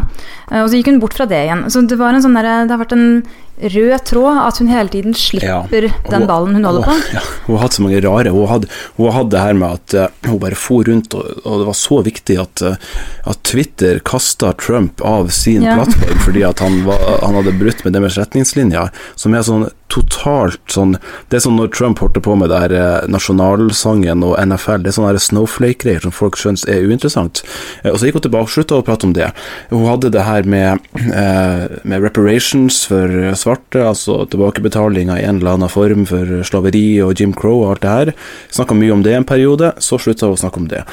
Uh, 0.49 0.63
og 0.63 0.71
så 0.71 0.81
gikk 0.81 0.93
hun 0.93 1.01
bort 1.03 1.17
fra 1.19 1.29
det 1.29 1.43
igjen. 1.45 1.67
Så 1.73 1.85
det, 1.85 1.99
var 2.01 2.17
en 2.17 2.25
sånn 2.25 2.39
der, 2.39 2.51
det 2.65 2.73
har 2.73 2.81
vært 2.81 2.97
en 2.97 3.11
rød 3.61 4.05
tråd 4.09 4.39
at 4.47 4.59
hun 4.61 4.71
hele 4.73 4.93
tiden 4.93 5.17
slipper 5.17 5.87
ja, 5.89 5.93
den 6.11 6.27
ballen 6.29 6.57
hun 6.57 6.67
holder 6.69 6.87
på. 6.89 6.97
Ja, 7.15 7.23
hun 7.47 7.57
har 7.57 7.67
hatt 7.67 7.77
så 7.77 7.85
mange 7.85 8.01
rare 8.05 8.33
Hun 8.35 8.49
hadde, 8.49 8.71
hun 8.97 9.13
hadde 9.15 9.35
det 9.35 9.43
her 9.43 9.57
med 9.59 9.79
at 9.79 9.97
uh, 9.97 10.29
hun 10.29 10.41
bare 10.43 10.59
for 10.59 10.87
rundt, 10.89 11.15
og, 11.15 11.43
og, 11.45 11.61
det 11.61 11.69
var 11.69 11.79
så 11.79 12.01
viktig 12.07 12.39
at, 12.41 12.65
uh, 12.65 13.03
at 13.31 13.43
Twitter 13.47 14.01
kasta 14.07 14.53
Trump 14.61 15.03
av 15.07 15.31
sin 15.35 15.67
ja. 15.67 15.77
plattform 15.79 16.23
fordi 16.27 16.47
at 16.47 16.63
han, 16.65 16.81
var, 16.87 17.05
han 17.25 17.37
hadde 17.41 17.57
brutt 17.61 17.85
med 17.85 17.97
deres 17.99 18.19
retningslinjer, 18.21 18.91
som 19.21 19.37
er 19.37 19.47
sånn 19.47 19.69
totalt 19.91 20.61
sånn 20.71 20.93
Det 21.27 21.41
er 21.41 21.43
sånn 21.43 21.57
når 21.59 21.73
Trump 21.75 21.99
holdt 21.99 22.21
på 22.23 22.37
med 22.39 22.53
det 22.53 22.61
her 22.63 22.75
uh, 22.77 23.09
nasjonalsangen 23.11 24.25
og 24.27 24.37
NFL, 24.39 24.85
det 24.85 24.93
er 24.93 24.99
sånne 24.99 25.25
snowflake-greier 25.27 26.07
som 26.07 26.15
folk 26.15 26.39
skjønner 26.39 26.71
er 26.71 26.87
uinteressant. 26.87 27.43
og 27.85 27.99
så 27.99 28.07
gikk 28.07 28.21
hun 28.21 28.25
tilbake 28.27 28.49
og 28.49 28.55
slutta 28.55 28.79
å 28.79 28.85
prate 28.87 29.09
om 29.09 29.15
det. 29.17 29.29
Hun 29.71 29.87
hadde 29.89 30.11
det 30.15 30.25
her 30.27 30.47
med, 30.49 30.83
med 31.03 32.03
reparations 32.03 32.83
for 32.91 33.11
svarte 33.39 33.50
svarte, 33.51 33.83
altså 33.87 34.27
tilbakebetalinga 34.31 35.19
i 35.19 35.25
en 35.25 35.41
eller 35.41 35.57
annen 35.57 35.71
form 35.71 36.07
for 36.07 36.43
slaveri 36.45 37.01
og 37.03 37.19
Jim 37.19 37.33
Crow 37.33 37.65
og 37.65 37.75
alt 37.75 37.83
det 37.83 37.91
her. 37.91 38.13
Snakka 38.51 38.75
mye 38.75 38.93
om 38.93 39.03
det 39.03 39.15
en 39.15 39.25
periode, 39.25 39.73
så 39.79 39.99
slutta 39.99 40.27
hun 40.27 40.37
å 40.37 40.41
snakke 40.41 40.61
om 40.61 40.69
det. 40.69 40.85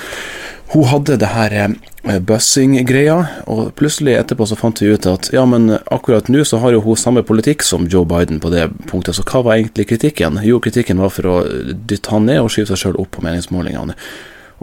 Hun 0.74 0.84
hadde 0.84 1.16
det 1.18 1.30
her 1.32 1.54
eh, 1.56 2.20
bussing-greia, 2.20 3.18
og 3.48 3.74
plutselig 3.80 4.18
etterpå 4.18 4.46
så 4.46 4.58
fant 4.60 4.82
vi 4.82 4.90
ut 4.92 5.06
at 5.08 5.30
ja, 5.32 5.46
men 5.46 5.78
akkurat 5.92 6.28
nå 6.28 6.44
så 6.44 6.60
har 6.60 6.74
jo 6.74 6.82
hun 6.84 6.98
samme 7.00 7.24
politikk 7.24 7.64
som 7.64 7.88
Joe 7.88 8.06
Biden 8.06 8.42
på 8.44 8.52
det 8.52 8.68
punktet, 8.90 9.16
så 9.16 9.24
hva 9.24 9.46
var 9.46 9.56
egentlig 9.56 9.88
kritikken? 9.88 10.42
Jo, 10.44 10.60
kritikken 10.60 11.00
var 11.00 11.14
for 11.14 11.30
å 11.30 11.38
dytte 11.72 12.12
han 12.12 12.28
ned 12.28 12.42
og 12.42 12.52
skyve 12.52 12.74
seg 12.74 12.84
sjøl 12.84 13.00
opp 13.00 13.16
på 13.16 13.24
meningsmålingene. 13.24 13.96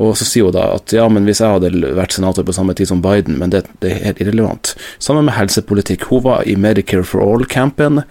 Og 0.00 0.16
så 0.18 0.26
sier 0.26 0.48
hun 0.48 0.56
da 0.56 0.66
at 0.74 0.94
ja, 0.94 1.04
men 1.12 1.26
hvis 1.28 1.42
jeg 1.42 1.54
hadde 1.54 1.94
vært 1.94 2.16
senator 2.16 2.46
på 2.46 2.54
samme 2.56 2.74
tid 2.74 2.90
som 2.90 3.02
Biden, 3.04 3.38
men 3.38 3.52
det, 3.54 3.64
det 3.84 3.92
er 3.92 4.04
helt 4.08 4.24
irrelevant. 4.24 4.74
Sammen 4.98 5.28
med 5.28 5.36
helsepolitikk. 5.36 6.08
Hun 6.10 6.24
var 6.26 6.48
i 6.48 6.56
Medicare 6.58 7.06
for 7.06 7.22
all-campen. 7.22 8.02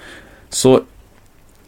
Så 0.53 0.79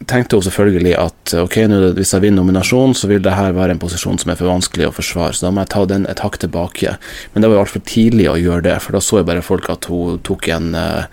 tenkte 0.04 0.36
hun 0.36 0.44
selvfølgelig 0.44 0.94
at 1.00 1.34
ok, 1.40 1.56
hvis 1.96 2.12
jeg 2.12 2.24
vinner 2.24 2.42
nominasjonen, 2.42 2.94
så 2.96 3.08
vil 3.08 3.22
det 3.24 3.36
her 3.36 3.56
være 3.56 3.76
en 3.76 3.80
posisjon 3.80 4.20
som 4.20 4.32
er 4.32 4.38
for 4.38 4.50
vanskelig 4.50 4.90
å 4.90 4.94
forsvare, 4.94 5.36
så 5.36 5.46
da 5.46 5.52
må 5.54 5.64
jeg 5.64 5.72
ta 5.72 5.84
den 5.88 6.04
et 6.10 6.20
hakk 6.24 6.36
tilbake. 6.42 6.96
Men 7.32 7.42
det 7.42 7.50
var 7.50 7.58
jo 7.58 7.64
altfor 7.64 7.84
tidlig 7.88 8.28
å 8.30 8.38
gjøre 8.40 8.66
det, 8.68 8.76
for 8.84 8.96
da 8.96 9.02
så 9.04 9.20
jeg 9.20 9.28
bare 9.30 9.44
folk 9.44 9.70
at 9.72 9.88
hun 9.88 10.20
tok 10.26 10.50
en 10.52 10.72
uh, 10.76 11.08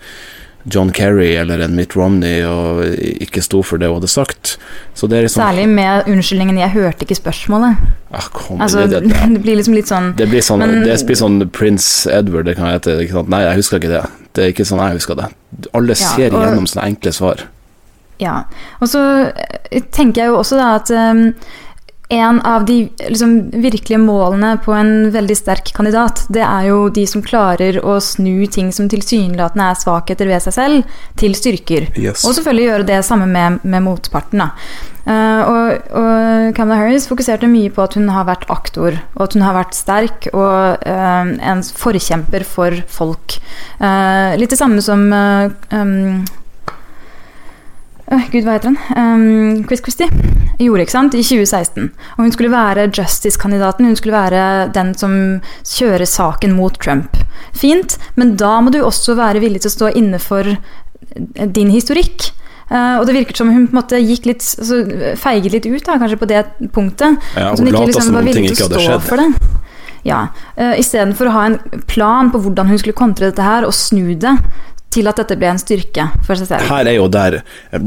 John 0.64 0.90
Kerry 0.92 1.34
eller 1.36 1.60
en 1.60 1.74
Mitt 1.76 1.92
Romney 1.96 2.40
og 2.48 2.80
ikke 3.20 3.42
sto 3.44 3.60
for 3.66 3.80
det 3.80 3.90
hun 3.90 3.98
hadde 3.98 4.08
sagt. 4.08 4.56
Liksom, 4.94 5.28
Særlig 5.28 5.68
med 5.68 6.08
unnskyldningen 6.08 6.58
'jeg 6.58 6.70
hørte 6.70 7.04
ikke 7.04 7.18
spørsmålet'. 7.20 7.76
Ah, 8.12 8.28
kom, 8.32 8.60
altså, 8.60 8.86
det, 8.86 9.02
det, 9.02 9.16
det, 9.34 9.42
blir 9.42 9.56
liksom 9.56 9.74
litt 9.74 9.88
sånn 9.88 10.14
Det 10.16 10.28
blir 10.28 10.40
sånn, 10.40 10.58
men, 10.58 10.84
det 10.84 10.96
blir 11.06 11.16
sånn 11.16 11.50
Prince 11.50 12.08
Edward, 12.10 12.46
det 12.46 12.56
kan 12.56 12.72
hete. 12.72 12.96
Nei, 13.28 13.42
jeg 13.42 13.60
husker 13.60 13.76
ikke 13.76 13.92
det. 13.92 14.04
Det 14.32 14.44
er 14.44 14.54
ikke 14.54 14.64
sånn 14.64 14.80
jeg 14.80 15.00
husker 15.00 15.14
det. 15.14 15.28
Alle 15.74 15.92
ja, 15.92 16.08
ser 16.08 16.32
og, 16.32 16.40
igjennom 16.40 16.66
sånne 16.66 16.86
enkle 16.94 17.12
svar. 17.12 17.44
Ja. 18.18 18.44
Og 18.80 18.88
så 18.88 19.02
eh, 19.70 19.82
tenker 19.92 20.22
jeg 20.22 20.32
jo 20.32 20.38
også 20.38 20.56
da 20.56 20.74
at 20.78 20.90
um, 20.90 21.34
en 22.08 22.40
av 22.40 22.64
de 22.68 22.90
liksom, 23.08 23.50
virkelige 23.50 23.98
målene 23.98 24.54
på 24.64 24.74
en 24.76 25.10
veldig 25.14 25.36
sterk 25.38 25.72
kandidat, 25.76 26.26
det 26.28 26.42
er 26.44 26.68
jo 26.68 26.88
de 26.92 27.06
som 27.08 27.24
klarer 27.24 27.78
å 27.80 27.96
snu 28.02 28.44
ting 28.52 28.72
som 28.76 28.90
tilsynelatende 28.92 29.70
er 29.72 29.78
svakheter 29.80 30.28
ved 30.28 30.44
seg 30.44 30.56
selv, 30.56 30.98
til 31.20 31.36
styrker. 31.38 31.88
Yes. 31.96 32.26
Og 32.26 32.36
selvfølgelig 32.36 32.68
gjøre 32.68 32.90
det 32.92 33.00
samme 33.08 33.30
med, 33.30 33.64
med 33.64 33.86
motparten. 33.86 34.44
Uh, 35.04 35.40
og, 35.44 35.90
og 36.00 36.54
Kamala 36.56 36.78
Harris 36.80 37.08
fokuserte 37.08 37.48
mye 37.48 37.72
på 37.72 37.82
at 37.84 37.96
hun 37.98 38.08
har 38.12 38.28
vært 38.28 38.46
aktor, 38.52 38.96
og 39.16 39.26
at 39.26 39.36
hun 39.36 39.44
har 39.44 39.56
vært 39.56 39.76
sterk 39.76 40.30
og 40.32 40.84
uh, 40.84 41.34
en 41.40 41.64
forkjemper 41.64 42.44
for 42.48 42.84
folk. 42.88 43.38
Uh, 43.80 44.32
litt 44.40 44.52
det 44.52 44.60
samme 44.60 44.84
som 44.84 45.08
um, 45.08 46.24
Gud, 48.04 48.44
hva 48.44 48.58
heter 48.58 48.72
hun? 48.72 48.78
Um, 48.98 49.64
Chris 49.68 49.80
Christie 49.80 50.08
gjorde 50.60 50.84
ikke 50.84 50.94
sant, 50.94 51.16
i 51.16 51.24
2016. 51.24 51.88
Og 52.16 52.22
hun 52.22 52.32
skulle 52.34 52.52
være 52.52 52.88
justice-kandidaten. 52.92 53.88
Hun 53.88 53.96
skulle 53.98 54.16
være 54.16 54.68
den 54.74 54.92
som 54.98 55.16
kjører 55.64 56.06
saken 56.08 56.54
mot 56.56 56.76
Trump. 56.82 57.16
Fint, 57.56 57.96
men 58.20 58.34
da 58.40 58.58
må 58.60 58.74
du 58.74 58.82
også 58.84 59.16
være 59.18 59.42
villig 59.42 59.64
til 59.64 59.72
å 59.72 59.76
stå 59.78 59.92
inne 59.98 60.20
for 60.22 60.52
din 61.14 61.72
historikk. 61.72 62.30
Uh, 62.70 62.96
og 62.98 63.06
det 63.06 63.16
virket 63.18 63.40
som 63.40 63.50
hun 63.52 63.66
på 63.68 63.74
en 63.74 63.80
måte 63.82 63.98
gikk 64.00 64.24
litt 64.30 64.40
altså, 64.40 64.78
feiget 65.20 65.52
litt 65.52 65.66
ut 65.68 65.84
da, 65.84 65.98
kanskje 66.00 66.20
på 66.20 66.28
det 66.30 66.44
punktet. 66.72 67.18
Ja, 67.36 67.50
hun, 67.52 67.60
hun 67.60 67.72
ikke 67.72 67.90
liksom, 67.90 68.14
var 68.16 68.24
villig 68.24 68.54
til 68.56 68.68
å 68.68 68.84
stå 68.86 69.00
for 69.04 69.20
det. 69.20 69.50
Ja, 70.04 70.26
uh, 70.60 70.72
Istedenfor 70.80 71.28
å 71.28 71.34
ha 71.36 71.44
en 71.50 71.58
plan 71.88 72.32
på 72.32 72.40
hvordan 72.44 72.72
hun 72.72 72.80
skulle 72.80 72.96
kontre 72.96 73.30
dette 73.30 73.44
her, 73.44 73.68
og 73.68 73.76
snu 73.76 74.14
det, 74.20 74.32
til 74.94 75.10
at 75.10 75.18
dette 75.20 75.36
ble 75.38 75.50
en 75.50 75.60
styrke 75.60 76.06
for 76.26 76.38
seg 76.38 76.50
selv. 76.50 76.68
Her 76.70 76.88
er 76.90 76.96
jo 76.96 77.08
der 77.12 77.40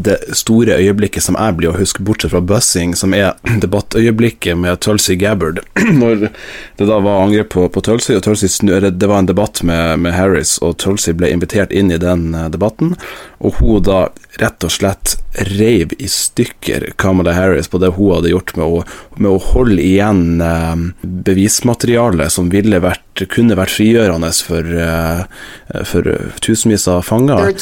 det 0.08 0.18
store 0.38 0.78
øyeblikket 0.82 1.24
som 1.24 1.38
jeg 1.40 1.58
blir 1.60 1.72
å 1.72 1.78
huske, 1.78 2.04
bortsett 2.06 2.34
fra 2.34 2.42
bussing, 2.44 2.96
som 2.98 3.16
er 3.16 3.36
debattøyeblikket 3.64 4.60
med 4.60 4.82
Tulsi 4.84 5.18
Gabbard. 5.20 5.62
Når 6.02 6.28
det 6.28 6.90
da 6.90 7.00
var 7.04 7.24
angrep 7.24 7.54
på, 7.56 7.68
på 7.74 7.84
Tulsi, 7.86 8.16
og 8.18 8.26
Tulsi 8.28 8.50
det 8.68 9.08
var 9.08 9.20
en 9.20 9.30
debatt 9.30 9.64
med, 9.64 10.00
med, 10.04 10.16
Harris, 10.18 10.58
og 10.64 10.78
Tulsi 10.82 11.14
ble 11.18 11.32
invitert 11.34 11.72
inn 11.72 11.92
i 11.94 12.02
den 12.02 12.34
eh, 12.36 12.50
debatten, 12.54 12.96
og 13.40 13.62
hun 13.62 13.84
da 13.86 14.08
rett 14.42 14.66
og 14.66 14.74
slett 14.74 15.18
reiv 15.38 15.94
i 15.98 16.08
stykker 16.08 16.92
Kamala 16.98 17.32
Harris 17.32 17.68
på 17.68 17.78
det 17.82 17.94
hun 17.96 18.16
hadde 18.16 18.32
gjort 18.34 18.56
med 18.58 18.66
å, 18.66 18.82
med 19.18 19.32
å 19.32 19.40
holde 19.54 19.82
igjen 19.84 20.42
eh, 20.42 20.76
bevismateriale 21.28 22.30
som 22.34 22.50
vært, 22.50 23.26
kunne 23.34 23.58
vært 23.58 23.76
frigjørende 23.76 24.32
for, 24.46 24.76
eh, 24.84 25.84
for 25.86 26.12
tusenvis 26.42 26.88
av 26.92 27.04
fanger. 27.06 27.54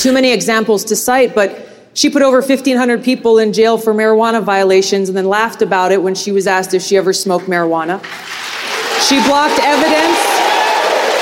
She 1.95 2.09
put 2.09 2.21
over 2.21 2.41
1,500 2.41 3.01
people 3.05 3.39
in 3.39 3.53
jail 3.53 3.77
for 3.77 3.93
marijuana 3.93 4.43
violations 4.43 5.07
and 5.07 5.15
then 5.15 5.29
laughed 5.29 5.61
about 5.61 5.93
it 5.93 6.03
when 6.03 6.13
she 6.13 6.33
was 6.33 6.45
asked 6.45 6.73
if 6.73 6.81
she 6.83 6.97
ever 6.97 7.13
smoked 7.13 7.47
marijuana. 7.47 8.03
She 9.07 9.15
blocked 9.23 9.59
evidence. 9.63 10.34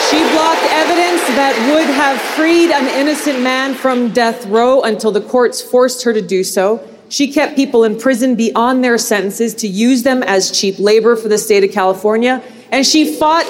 She 0.09 0.19
blocked 0.35 0.65
evidence 0.83 1.21
that 1.39 1.53
would 1.73 1.89
have 2.03 2.19
freed 2.35 2.71
an 2.71 2.87
innocent 2.99 3.41
man 3.41 3.73
from 3.73 4.11
death 4.11 4.45
row 4.47 4.81
until 4.81 5.11
the 5.11 5.21
courts 5.21 5.61
forced 5.61 6.03
her 6.03 6.13
to 6.13 6.21
do 6.21 6.43
so. 6.43 6.79
She 7.09 7.31
kept 7.31 7.55
people 7.55 7.83
in 7.83 7.97
prison 7.99 8.35
beyond 8.35 8.83
their 8.83 8.97
sentences 8.97 9.53
to 9.55 9.67
use 9.67 10.03
them 10.03 10.23
as 10.23 10.51
cheap 10.51 10.75
labor 10.79 11.15
for 11.15 11.27
the 11.29 11.37
state 11.37 11.63
of 11.63 11.71
California. 11.71 12.41
And 12.71 12.83
she 12.85 13.15
fought 13.19 13.45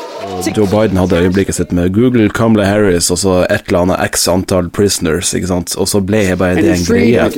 Joe 0.55 0.65
Biden 0.67 0.98
hadde 0.98 1.15
øyeblikket 1.15 1.55
sitt 1.55 1.72
med 1.72 1.93
Google, 1.93 2.29
Kamala 2.29 2.65
Harris 2.65 3.12
og 3.12 3.17
så 3.17 3.45
et 3.50 3.62
eller 3.67 3.79
annet 3.79 4.00
x 4.12 4.27
antall 4.27 4.69
prisoners, 4.69 5.33
ikke 5.33 5.48
sant? 5.48 5.77
og 5.77 5.88
så 5.88 6.00
ble 6.00 6.36
bare 6.38 6.55
det 6.55 6.72
en 6.72 6.86
greie. 6.86 7.29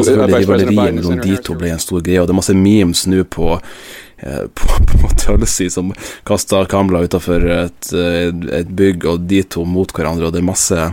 Og 0.00 0.06
så 0.06 0.16
ble 0.18 0.42
rivaleriet 0.44 1.00
mellom 1.00 1.22
de 1.24 1.38
to 1.44 1.56
ble 1.58 1.74
en 1.74 1.82
stor 1.82 2.04
greie, 2.06 2.20
og 2.22 2.28
det 2.28 2.36
er 2.36 2.40
masse 2.40 2.56
memes 2.56 3.04
nå 3.10 3.24
på 3.36 3.52
eh, 3.56 4.44
på, 4.46 4.72
på 5.02 5.12
Tulsi 5.20 5.70
som 5.72 5.92
kasta 6.28 6.64
Kamala 6.70 7.04
utafor 7.06 7.46
et, 7.58 7.92
et, 7.94 8.74
bygg, 8.82 9.08
og 9.10 9.24
de 9.30 9.44
to 9.44 9.66
mot 9.68 9.92
hverandre, 9.96 10.28
og 10.28 10.36
det 10.36 10.44
er 10.44 10.50
masse 10.50 10.90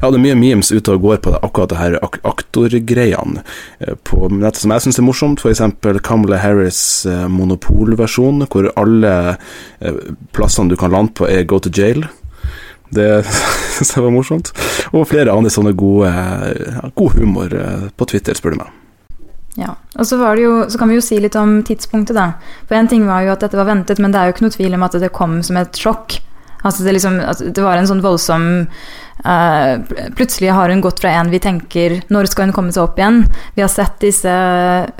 ja, 0.00 0.08
det 0.08 0.18
er 0.18 0.22
mye 0.22 0.38
memes 0.38 0.70
ute 0.72 0.94
og 0.94 1.04
går 1.04 1.20
på 1.24 1.32
det, 1.34 1.40
akkurat 1.46 1.72
det 1.72 1.80
her 1.80 1.96
ak 2.04 2.18
aktorgreiene 2.26 3.42
eh, 3.82 3.94
på 4.06 4.28
nettet 4.32 4.62
som 4.62 4.74
jeg 4.74 4.86
syns 4.86 5.00
er 5.00 5.06
morsomt. 5.06 5.42
F.eks. 5.42 5.62
Kamala 6.06 6.40
Harris' 6.42 7.04
eh, 7.10 7.26
monopolversjon, 7.30 8.46
hvor 8.50 8.70
alle 8.80 9.14
eh, 9.80 10.02
plassene 10.36 10.72
du 10.72 10.78
kan 10.80 10.94
lande 10.94 11.14
på, 11.18 11.28
er 11.30 11.46
go 11.48 11.60
to 11.62 11.72
jail. 11.74 12.06
Det 12.92 13.08
syns 13.74 13.94
jeg 13.96 14.04
var 14.04 14.14
morsomt. 14.14 14.52
Og 14.92 15.08
flere 15.10 15.34
andre 15.34 15.52
sånne 15.52 15.74
gode 15.78 16.10
god 16.94 17.18
humor 17.18 17.54
på 17.96 18.10
Twitter, 18.10 18.36
spør 18.36 18.56
du 18.56 18.64
meg. 18.64 18.72
Ja, 19.54 19.76
og 19.94 20.06
så, 20.06 20.18
var 20.18 20.34
det 20.34 20.42
jo, 20.48 20.54
så 20.70 20.78
kan 20.80 20.90
vi 20.90 20.96
jo 20.98 21.04
si 21.04 21.20
litt 21.22 21.36
om 21.38 21.60
tidspunktet, 21.66 22.16
da. 22.18 22.32
For 22.66 22.74
én 22.78 22.90
ting 22.90 23.04
var 23.06 23.22
jo 23.22 23.34
at 23.36 23.44
dette 23.44 23.58
var 23.58 23.68
ventet, 23.70 24.00
men 24.02 24.10
det 24.10 24.18
er 24.18 24.28
jo 24.28 24.34
ikke 24.34 24.46
noe 24.48 24.54
tvil 24.56 24.74
om 24.74 24.86
at 24.86 24.96
det 24.98 25.12
kom 25.14 25.36
som 25.46 25.58
et 25.60 25.78
sjokk. 25.78 26.18
Altså 26.64 26.84
det, 26.84 26.96
liksom, 26.96 27.20
det 27.54 27.64
var 27.64 27.78
en 27.78 27.90
sånn 27.90 28.04
voldsom 28.04 28.52
Uh, 29.24 29.80
plutselig 30.18 30.50
har 30.52 30.68
hun 30.68 30.82
gått 30.84 30.98
fra 31.00 31.12
en 31.16 31.30
vi 31.32 31.38
tenker 31.40 31.94
Når 32.12 32.26
skal 32.28 32.48
hun 32.48 32.52
komme 32.52 32.74
seg 32.74 32.82
opp 32.82 32.98
igjen? 32.98 33.22
Vi 33.54 33.62
har 33.62 33.70
sett 33.72 33.94
disse 34.02 34.32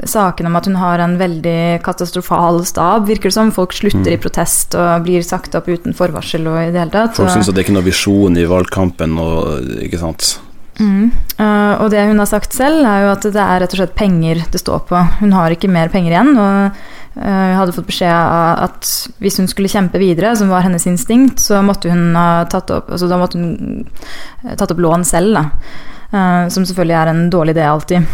sakene 0.09 0.49
om 0.49 0.56
at 0.56 0.68
hun 0.71 0.78
har 0.80 1.02
en 1.02 1.18
veldig 1.21 1.83
katastrofal 1.85 2.62
stab, 2.64 3.04
virker 3.11 3.28
det 3.28 3.37
som. 3.37 3.52
Folk 3.52 3.75
slutter 3.76 4.14
mm. 4.14 4.14
i 4.14 4.23
protest 4.23 4.78
og 4.78 5.04
blir 5.04 5.26
sagt 5.26 5.59
opp 5.59 5.68
uten 5.68 5.99
forvarsel 5.99 6.47
og 6.49 6.61
i 6.62 6.71
det 6.71 6.80
hele 6.87 6.94
tatt. 6.94 7.18
Folk 7.18 7.35
syns 7.35 7.50
det 7.50 7.59
er 7.59 7.66
ikke 7.66 7.76
noe 7.76 7.88
visjon 7.90 8.40
i 8.40 8.49
valgkampen 8.49 9.18
og 9.21 9.85
ikke 9.85 10.00
sant. 10.00 10.37
Mm. 10.80 11.12
Uh, 11.37 11.83
og 11.85 11.90
det 11.92 12.06
hun 12.09 12.18
har 12.18 12.30
sagt 12.30 12.56
selv, 12.56 12.87
er 12.87 13.04
jo 13.04 13.12
at 13.12 13.28
det 13.28 13.44
er 13.44 13.61
rett 13.62 13.76
og 13.76 13.83
slett 13.83 13.99
penger 13.99 14.40
det 14.54 14.62
står 14.62 14.87
på. 14.88 15.04
Hun 15.21 15.35
har 15.37 15.52
ikke 15.52 15.71
mer 15.75 15.92
penger 15.92 16.14
igjen. 16.14 16.37
og 16.38 17.03
hun 17.14 17.23
eh, 17.23 17.54
hadde 17.54 17.75
fått 17.76 17.87
beskjed 17.87 18.11
av 18.11 18.64
at 18.66 18.90
hvis 19.23 19.38
hun 19.38 19.49
skulle 19.50 19.71
kjempe 19.71 20.00
videre, 20.02 20.35
som 20.37 20.50
var 20.50 20.66
hennes 20.66 20.87
instinkt, 20.90 21.38
så 21.42 21.62
måtte 21.62 21.92
hun 21.92 22.14
ha 22.18 22.44
tatt 22.50 22.73
opp, 22.75 22.90
altså 22.90 23.09
da 23.11 23.18
måtte 23.21 23.38
hun 23.38 23.85
eh, 24.42 24.54
tatt 24.59 24.75
opp 24.75 24.83
lån 24.83 25.06
selv. 25.06 25.38
Da. 25.38 25.44
Uh, 26.14 26.47
som 26.52 26.62
selvfølgelig 26.62 26.94
er 26.94 27.09
en 27.11 27.25
dårlig 27.30 27.56
idé 27.56 27.64
alltid. 27.66 28.04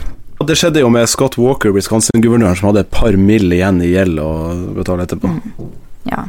Det 0.49 0.55
skjedde 0.57 0.81
jo 0.81 0.89
med 0.89 1.09
Scott 1.11 1.37
Walker, 1.37 1.73
Wisconsin-guvernøren, 1.77 2.57
som 2.57 2.71
hadde 2.71 2.87
et 2.87 2.95
par 2.95 3.17
mill 3.21 3.53
igjen 3.53 3.83
i 3.85 3.91
gjeld 3.93 4.23
å 4.25 4.31
betale 4.79 5.05
etterpå. 5.05 5.29
Mm. 5.29 5.73
Ja. 6.09 6.23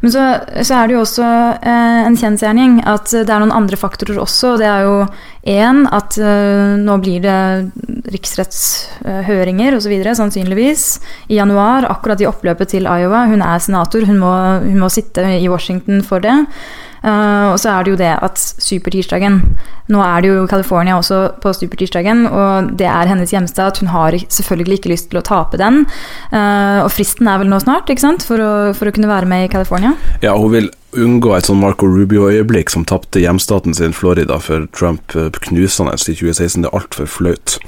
Men 0.00 0.12
så, 0.14 0.24
så, 0.62 0.76
er 0.76 0.86
det 0.86 0.94
jo 0.94 1.00
også 1.02 1.26
eh, 1.26 2.04
en 2.06 2.16
kjensgjerning 2.18 2.78
at 2.86 3.10
det 3.10 3.26
er 3.26 3.42
noen 3.42 3.54
andre 3.54 3.78
faktorer 3.80 4.20
også. 4.22 4.54
Det 4.60 4.68
er 4.70 4.86
jo 4.86 5.00
én 5.50 5.82
at 5.90 6.20
eh, 6.22 6.76
nå 6.78 6.98
blir 7.02 7.24
det 7.24 7.40
riksrettshøringer 8.12 9.76
osv. 9.78 9.94
sannsynligvis 10.18 10.84
i 11.28 11.38
januar, 11.38 11.86
akkurat 11.90 12.20
i 12.22 12.28
oppløpet 12.28 12.74
til 12.74 12.88
Iowa. 12.88 13.26
Hun 13.30 13.44
er 13.44 13.62
senator, 13.62 14.06
hun 14.08 14.20
må, 14.22 14.34
hun 14.64 14.82
må 14.82 14.90
sitte 14.92 15.24
i 15.38 15.48
Washington 15.48 16.04
for 16.06 16.24
det. 16.24 16.36
Uh, 16.98 17.52
og 17.52 17.58
så 17.62 17.70
er 17.76 17.84
det 17.86 17.92
jo 17.92 17.98
det 18.00 18.10
at 18.10 18.40
supertirsdagen 18.58 19.36
Nå 19.88 20.00
er 20.02 20.20
det 20.20 20.32
jo 20.32 20.48
California 20.50 20.96
også 20.98 21.20
på 21.40 21.52
supertirsdagen, 21.54 22.26
og 22.26 22.72
det 22.76 22.88
er 22.90 23.08
hennes 23.08 23.30
hjemstad. 23.32 23.78
Hun 23.80 23.88
har 23.88 24.18
selvfølgelig 24.18 24.80
ikke 24.80 24.90
lyst 24.92 25.08
til 25.08 25.20
å 25.20 25.24
tape 25.24 25.56
den. 25.56 25.86
Uh, 26.28 26.82
og 26.82 26.90
fristen 26.92 27.30
er 27.30 27.40
vel 27.40 27.48
nå 27.48 27.56
snart, 27.62 27.88
ikke 27.88 28.04
sant, 28.04 28.26
for 28.28 28.42
å, 28.42 28.50
for 28.76 28.90
å 28.90 28.92
kunne 28.92 29.08
være 29.08 29.30
med 29.30 29.46
i 29.46 29.52
California? 29.54 29.94
Ja, 30.20 30.34
hun 30.36 30.52
vil 30.52 30.68
unngå 30.96 31.34
et 31.36 31.48
sånn 31.48 31.60
Marco 31.60 31.88
Rubio-øyeblikk 31.90 32.72
som 32.72 32.86
tapte 32.88 33.20
hjemstaten 33.20 33.76
sin 33.76 33.94
Florida 33.96 34.38
for 34.40 34.66
Trump 34.76 35.14
eh, 35.16 35.30
knusende 35.48 35.96
i 35.98 36.16
2016. 36.16 36.64
Det 36.64 36.70
er 36.70 36.76
altfor 36.78 37.10
flaut. 37.10 37.58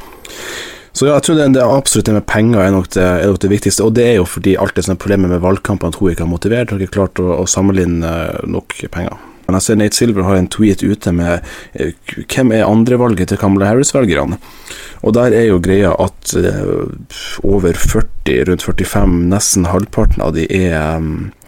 Så 0.97 1.07
ja, 1.07 1.15
jeg 1.15 1.27
tror 1.27 1.39
det, 1.39 1.49
det 1.55 1.65
absolutt 1.65 2.09
det 2.09 2.17
med 2.17 2.29
penger 2.29 2.65
er 2.65 2.73
nok 2.75 2.89
det, 2.97 3.05
er 3.05 3.31
nok 3.31 3.43
det, 3.43 3.53
viktigste. 3.53 3.87
Og 3.87 3.95
det 3.97 4.07
er 4.09 4.17
jo 4.19 4.29
fordi 4.29 4.57
alt 4.59 4.77
det 4.77 4.87
som 4.87 4.97
er 4.97 5.03
problemet 5.03 5.33
med 5.33 5.43
valgkampen, 5.45 5.93
at 5.93 6.01
hun 6.01 6.13
ikke 6.13 6.27
har 6.27 6.33
motivert 6.33 6.73
og 6.73 6.83
ikke 6.83 6.97
klart 6.99 7.23
å, 7.23 7.29
å 7.43 7.49
samle 7.49 7.85
inn 7.87 8.01
uh, 8.03 8.41
nok 8.49 8.75
penger. 8.91 9.21
Men 9.47 9.59
jeg 9.59 9.67
ser 9.67 9.79
Nate 9.79 9.99
Silver 9.99 10.27
har 10.27 10.39
en 10.39 10.51
tweet 10.51 10.83
ute 10.83 11.13
med 11.15 11.47
uh, 11.79 12.17
hvem 12.25 12.55
er 12.57 12.67
andrevalget 12.67 13.31
til 13.31 13.41
Kamala 13.41 13.71
Harris-velgerne. 13.71 14.41
Og 15.07 15.15
der 15.17 15.33
er 15.33 15.47
jo 15.49 15.61
greia 15.63 15.95
at 15.97 16.35
over 17.47 17.73
40, 17.73 18.43
rundt 18.51 18.67
45, 18.67 19.15
nesten 19.31 19.71
halvparten 19.71 20.21
av 20.27 20.35
de 20.37 20.45
er 20.53 20.99
Eh, 21.01 21.40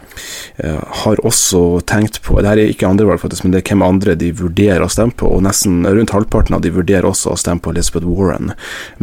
har 1.03 1.21
også 1.25 1.81
tenkt 1.89 2.19
på 2.23 2.37
Det 2.41 2.49
her 2.49 2.59
er 2.61 2.71
ikke 2.71 2.87
andre 2.87 3.07
valg, 3.07 3.21
faktisk, 3.23 3.45
men 3.45 3.53
det 3.53 3.63
er 3.63 3.71
hvem 3.71 3.85
andre 3.85 4.15
de 4.19 4.31
vurderer 4.37 4.85
å 4.85 4.91
stemme 4.91 5.15
på. 5.17 5.29
Og 5.29 5.43
nesten 5.45 5.81
rundt 5.87 6.13
halvparten 6.13 6.57
av 6.57 6.63
de 6.63 6.73
vurderer 6.73 7.07
også 7.09 7.33
å 7.33 7.39
stemme 7.39 7.63
på 7.63 7.73
Elizabeth 7.73 8.07
Warren. 8.07 8.53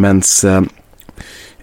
Mens 0.01 0.39
eh, 0.45 0.63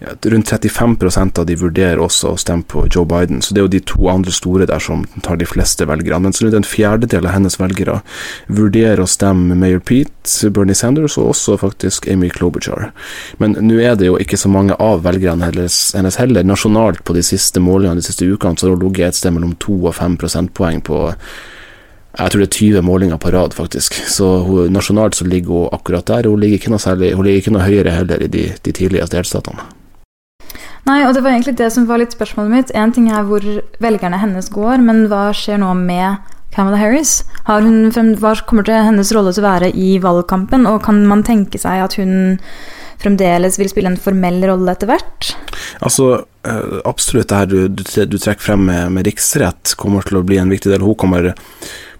rundt 0.00 0.52
35% 0.52 1.38
av 1.38 1.46
de 1.46 1.56
vurderer 1.58 2.00
også 2.02 2.32
å 2.32 2.38
stemme 2.38 2.66
på 2.68 2.84
Joe 2.86 3.06
Biden. 3.08 3.42
Så 3.42 3.54
det 3.54 3.62
er 3.62 3.66
jo 3.66 3.72
de 3.72 3.80
to 3.82 4.08
andre 4.10 4.32
store 4.34 4.68
der 4.70 4.82
som 4.82 5.04
tar 5.24 5.36
de 5.40 5.48
fleste 5.48 5.86
velgerne. 5.88 6.32
så 6.32 6.44
rundt 6.44 6.54
en 6.54 6.64
fjerdedel 6.64 7.26
av 7.26 7.32
hennes 7.32 7.58
velgere 7.60 8.00
vurderer 8.46 9.00
å 9.00 9.06
stemme 9.06 9.54
Mayor 9.54 9.80
Pete, 9.80 10.50
Bernie 10.50 10.74
Sanders 10.74 11.18
og 11.18 11.30
også 11.34 11.58
faktisk 11.58 12.08
Amy 12.08 12.30
Klobuchar. 12.30 12.92
Men 13.38 13.56
nå 13.60 13.80
er 13.80 13.96
det 13.96 14.06
jo 14.06 14.18
ikke 14.18 14.36
så 14.36 14.48
mange 14.48 14.74
av 14.78 15.02
velgerne 15.02 15.50
hennes 15.50 16.18
heller. 16.18 16.44
Nasjonalt 16.44 17.04
på 17.04 17.14
de 17.14 17.22
siste 17.22 17.60
målingene 17.60 17.98
de 17.98 18.06
siste 18.06 18.26
ukene 18.26 18.58
så 18.58 18.68
har 18.68 18.76
hun 18.76 18.86
ligget 18.86 19.08
et 19.08 19.14
sted 19.20 19.34
mellom 19.34 19.56
2 19.58 19.80
og 19.84 19.94
5 19.94 20.18
prosentpoeng 20.18 20.82
på 20.82 21.06
jeg 22.18 22.32
tror 22.32 22.40
det 22.42 22.48
er 22.48 22.56
20 22.58 22.82
målinger 22.82 23.18
på 23.22 23.30
rad, 23.30 23.54
faktisk. 23.54 23.94
Så 24.10 24.26
hun, 24.42 24.72
nasjonalt 24.74 25.14
så 25.14 25.26
ligger 25.28 25.52
hun 25.54 25.68
akkurat 25.72 26.06
der. 26.06 26.26
Hun 26.26 26.40
ligger 26.40 26.58
ikke 26.58 26.72
noe, 26.72 26.82
særlig, 26.82 27.12
hun 27.14 27.24
ligger 27.24 27.44
ikke 27.44 27.52
noe 27.54 27.66
høyere 27.66 27.94
heller 27.94 28.24
i 28.24 28.30
de, 28.32 28.48
de 28.64 28.72
tidligste 28.74 29.14
delstatene. 29.14 29.77
Nei, 30.88 31.02
og 31.04 31.12
det 31.14 31.22
var 31.24 31.34
egentlig 31.34 31.58
det 31.58 31.68
som 31.74 31.86
var 31.88 32.00
litt 32.00 32.14
spørsmålet 32.16 32.54
mitt. 32.54 32.74
Én 32.78 32.94
ting 32.94 33.10
er 33.12 33.26
hvor 33.28 33.44
velgerne 33.82 34.20
hennes 34.22 34.48
går, 34.54 34.80
men 34.84 35.06
hva 35.10 35.28
skjer 35.36 35.60
nå 35.60 35.74
med 35.78 36.34
Kamala 36.54 36.78
Harris? 36.80 37.20
Hun, 37.48 37.92
hva 38.20 38.32
kommer 38.48 38.66
til 38.66 38.80
hennes 38.86 39.12
rolle 39.14 39.34
til 39.34 39.44
å 39.44 39.48
være 39.50 39.72
i 39.76 39.96
valgkampen, 40.02 40.66
og 40.70 40.82
kan 40.86 41.04
man 41.08 41.24
tenke 41.26 41.60
seg 41.60 41.84
at 41.84 41.98
hun 42.00 42.38
fremdeles 42.98 43.58
vil 43.60 43.68
spille 43.70 43.92
en 43.92 44.00
formell 44.00 44.40
rolle 44.48 44.72
etter 44.74 44.90
hvert? 44.90 45.32
Altså, 45.84 46.08
eh, 46.48 46.78
absolutt 46.88 47.28
det 47.30 47.42
her 47.42 47.50
du, 47.50 47.58
du, 47.68 47.84
du 47.84 48.16
trekker 48.18 48.48
frem 48.48 48.64
med, 48.70 48.94
med 48.96 49.06
riksrett 49.06 49.76
kommer 49.78 50.06
til 50.06 50.18
å 50.18 50.24
bli 50.26 50.40
en 50.40 50.50
viktig 50.50 50.72
del. 50.72 50.82
Hun 50.86 50.98
kommer 50.98 51.30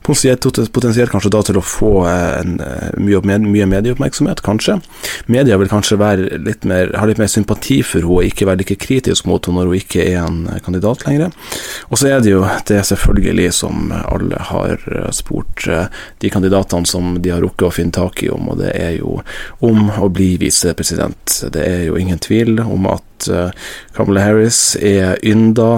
Potensielt 0.07 1.11
kanskje 1.13 1.33
da 1.33 1.41
til 1.45 1.59
å 1.61 1.65
få 1.65 1.93
eh, 2.09 2.41
en, 2.41 2.55
eh, 2.65 2.95
mye, 2.97 3.21
mye 3.45 3.67
medieoppmerksomhet, 3.69 4.41
kanskje. 4.47 4.79
Media 5.29 5.59
vil 5.61 5.69
kanskje 5.69 5.99
litt 6.39 6.65
mer, 6.69 6.95
ha 6.97 7.09
litt 7.09 7.21
mer 7.21 7.29
sympati 7.29 7.83
for 7.83 8.01
henne 8.01 8.15
og 8.19 8.29
ikke 8.31 8.49
være 8.49 8.63
like 8.63 8.79
kritisk 8.81 9.27
mot 9.29 9.45
henne 9.45 9.61
når 9.61 9.73
hun 9.73 9.81
ikke 9.83 10.05
er 10.07 10.21
en 10.23 10.39
eh, 10.49 10.63
kandidat 10.65 11.05
lenger. 11.05 11.35
Og 11.91 12.01
så 12.01 12.13
er 12.13 12.25
det 12.25 12.33
jo 12.33 12.45
det 12.71 12.81
selvfølgelig 12.89 13.51
som 13.59 13.93
alle 13.99 14.41
har 14.49 14.81
spurt 15.15 15.67
de 16.23 16.31
kandidatene 16.33 16.89
som 16.89 17.19
de 17.23 17.33
har 17.35 17.43
rukket 17.45 17.69
å 17.69 17.75
finne 17.75 17.95
tak 17.95 18.23
i 18.25 18.31
om, 18.33 18.49
og 18.53 18.63
det 18.63 18.73
er 18.79 18.97
jo 19.01 19.19
om 19.65 19.91
å 19.91 20.09
bli 20.13 20.37
visepresident. 20.41 21.41
Det 21.53 21.65
er 21.65 21.85
jo 21.89 21.99
ingen 22.01 22.21
tvil 22.23 22.61
om 22.65 22.89
at 22.95 23.08
at 23.19 23.57
Kamala 23.97 24.23
Harris 24.23 24.77
er 24.79 25.19
ynda 25.27 25.71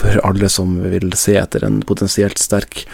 for 0.00 0.18
alle 0.26 0.50
som 0.52 0.78
vil 0.82 1.12
se 1.18 1.36
etter 1.38 1.64
en 1.66 1.80
potensielt 1.86 2.40
sterk 2.40 2.84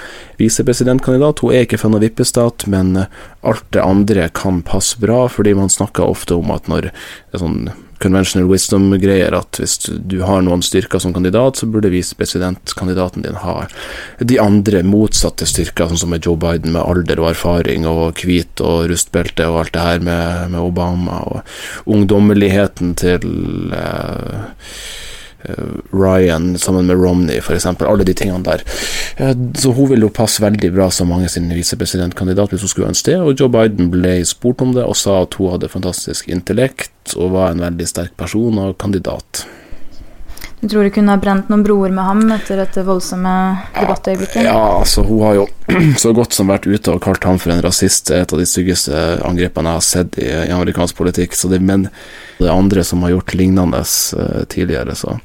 visepresidentkandidat. 0.40 1.40
Hun 1.40 1.55
er 1.55 1.66
ikke 1.66 1.81
fan 1.81 1.97
av 1.97 2.05
vippestat, 2.05 2.66
men 2.71 3.07
alt 3.47 3.66
det 3.75 3.85
andre 3.85 4.29
kan 4.37 4.62
passe 4.66 5.01
bra, 5.03 5.25
fordi 5.33 5.57
man 5.57 5.73
snakker 5.73 6.07
ofte 6.07 6.37
om 6.37 6.53
at 6.55 6.69
når 6.71 6.90
det 6.90 7.37
er 7.38 7.45
sånn 7.45 7.69
conventional 8.02 8.48
wisdom-greier 8.50 9.35
at 9.37 9.61
hvis 9.61 9.78
du 9.88 10.18
har 10.26 10.42
noen 10.44 10.64
styrker 10.64 11.00
som 11.02 11.14
kandidat, 11.16 11.61
så 11.61 11.68
burde 11.70 11.92
visepresidentkandidaten 11.92 13.24
din 13.26 13.40
ha 13.42 13.56
de 14.20 14.38
andre 14.42 14.82
motsatte 14.87 15.48
styrker, 15.48 15.90
sånn 15.90 16.02
som 16.04 16.14
med 16.14 16.26
Joe 16.26 16.38
Biden, 16.40 16.74
med 16.76 16.85
alder 16.85 17.22
og 17.22 17.32
erfaring 17.32 17.88
og 17.88 18.22
hvit 18.24 18.62
og 18.64 18.90
rustbelte 18.92 19.48
og 19.50 19.64
alt 19.64 19.74
det 19.76 19.87
her 19.88 20.04
med, 20.04 20.52
med 20.54 20.61
Obama, 20.62 21.22
og 21.26 21.90
ungdommeligheten 21.96 22.94
til 23.00 23.26
uh, 23.72 24.46
Ryan 25.92 26.54
sammen 26.59 26.88
med 26.90 27.00
Romney, 27.00 27.40
f.eks. 27.40 27.66
Alle 27.66 28.06
de 28.06 28.14
tingene 28.16 28.44
der. 28.46 28.64
Så 29.59 29.72
hun 29.76 29.90
vil 29.92 30.06
jo 30.06 30.12
passe 30.12 30.42
veldig 30.44 30.72
bra 30.74 30.88
som 30.92 31.11
mange 31.12 31.30
sin 31.32 31.48
visepresidentkandidat 31.54 32.52
hvis 32.52 32.66
hun 32.66 32.72
skulle 32.72 32.90
ønske 32.92 33.12
det. 33.12 33.20
Og 33.22 33.37
Joe 33.38 33.52
Biden 33.52 33.90
ble 33.92 34.18
spurt 34.28 34.64
om 34.64 34.74
det 34.76 34.87
og 34.87 34.98
sa 34.98 35.22
at 35.24 35.38
hun 35.38 35.54
hadde 35.54 35.72
fantastisk 35.72 36.30
intellekt 36.32 37.16
og 37.16 37.35
var 37.37 37.52
en 37.52 37.64
veldig 37.64 37.87
sterk 37.88 38.16
person 38.18 38.59
og 38.62 38.76
kandidat. 38.82 39.46
Du 40.61 40.69
tror 40.69 40.87
du 40.87 40.90
kunne 40.90 41.12
ha 41.12 41.21
brent 41.21 41.51
noen 41.53 41.62
broer 41.66 41.92
med 41.92 42.05
ham 42.07 42.23
etter 42.33 42.57
dette 42.57 42.81
voldsomme 42.87 43.33
debattøyeblikket? 43.77 44.47
Ja, 44.47 44.57
altså 44.79 45.05
hun 45.05 45.21
har 45.27 45.35
jo 45.37 45.47
så 46.03 46.14
godt 46.16 46.33
som 46.33 46.49
vært 46.49 46.64
ute 46.66 46.95
og 46.95 47.03
kalt 47.05 47.27
ham 47.29 47.40
for 47.42 47.53
en 47.53 47.61
rasist. 47.64 48.11
Et 48.11 48.33
av 48.33 48.40
de 48.40 48.47
styggeste 48.49 49.03
angrepene 49.27 49.75
jeg 49.75 49.83
har 49.83 49.85
sett 49.85 50.16
i, 50.19 50.31
i 50.33 50.55
amerikansk 50.57 50.97
politikk. 50.97 51.37
Så 51.37 51.51
det, 51.53 51.61
men 51.61 51.90
det 52.38 52.49
er 52.49 52.55
andre 52.55 52.85
som 52.88 53.05
har 53.05 53.12
gjort 53.12 53.37
lignende 53.37 53.83
uh, 53.83 54.47
tidligere, 54.53 54.97
så 54.97 55.19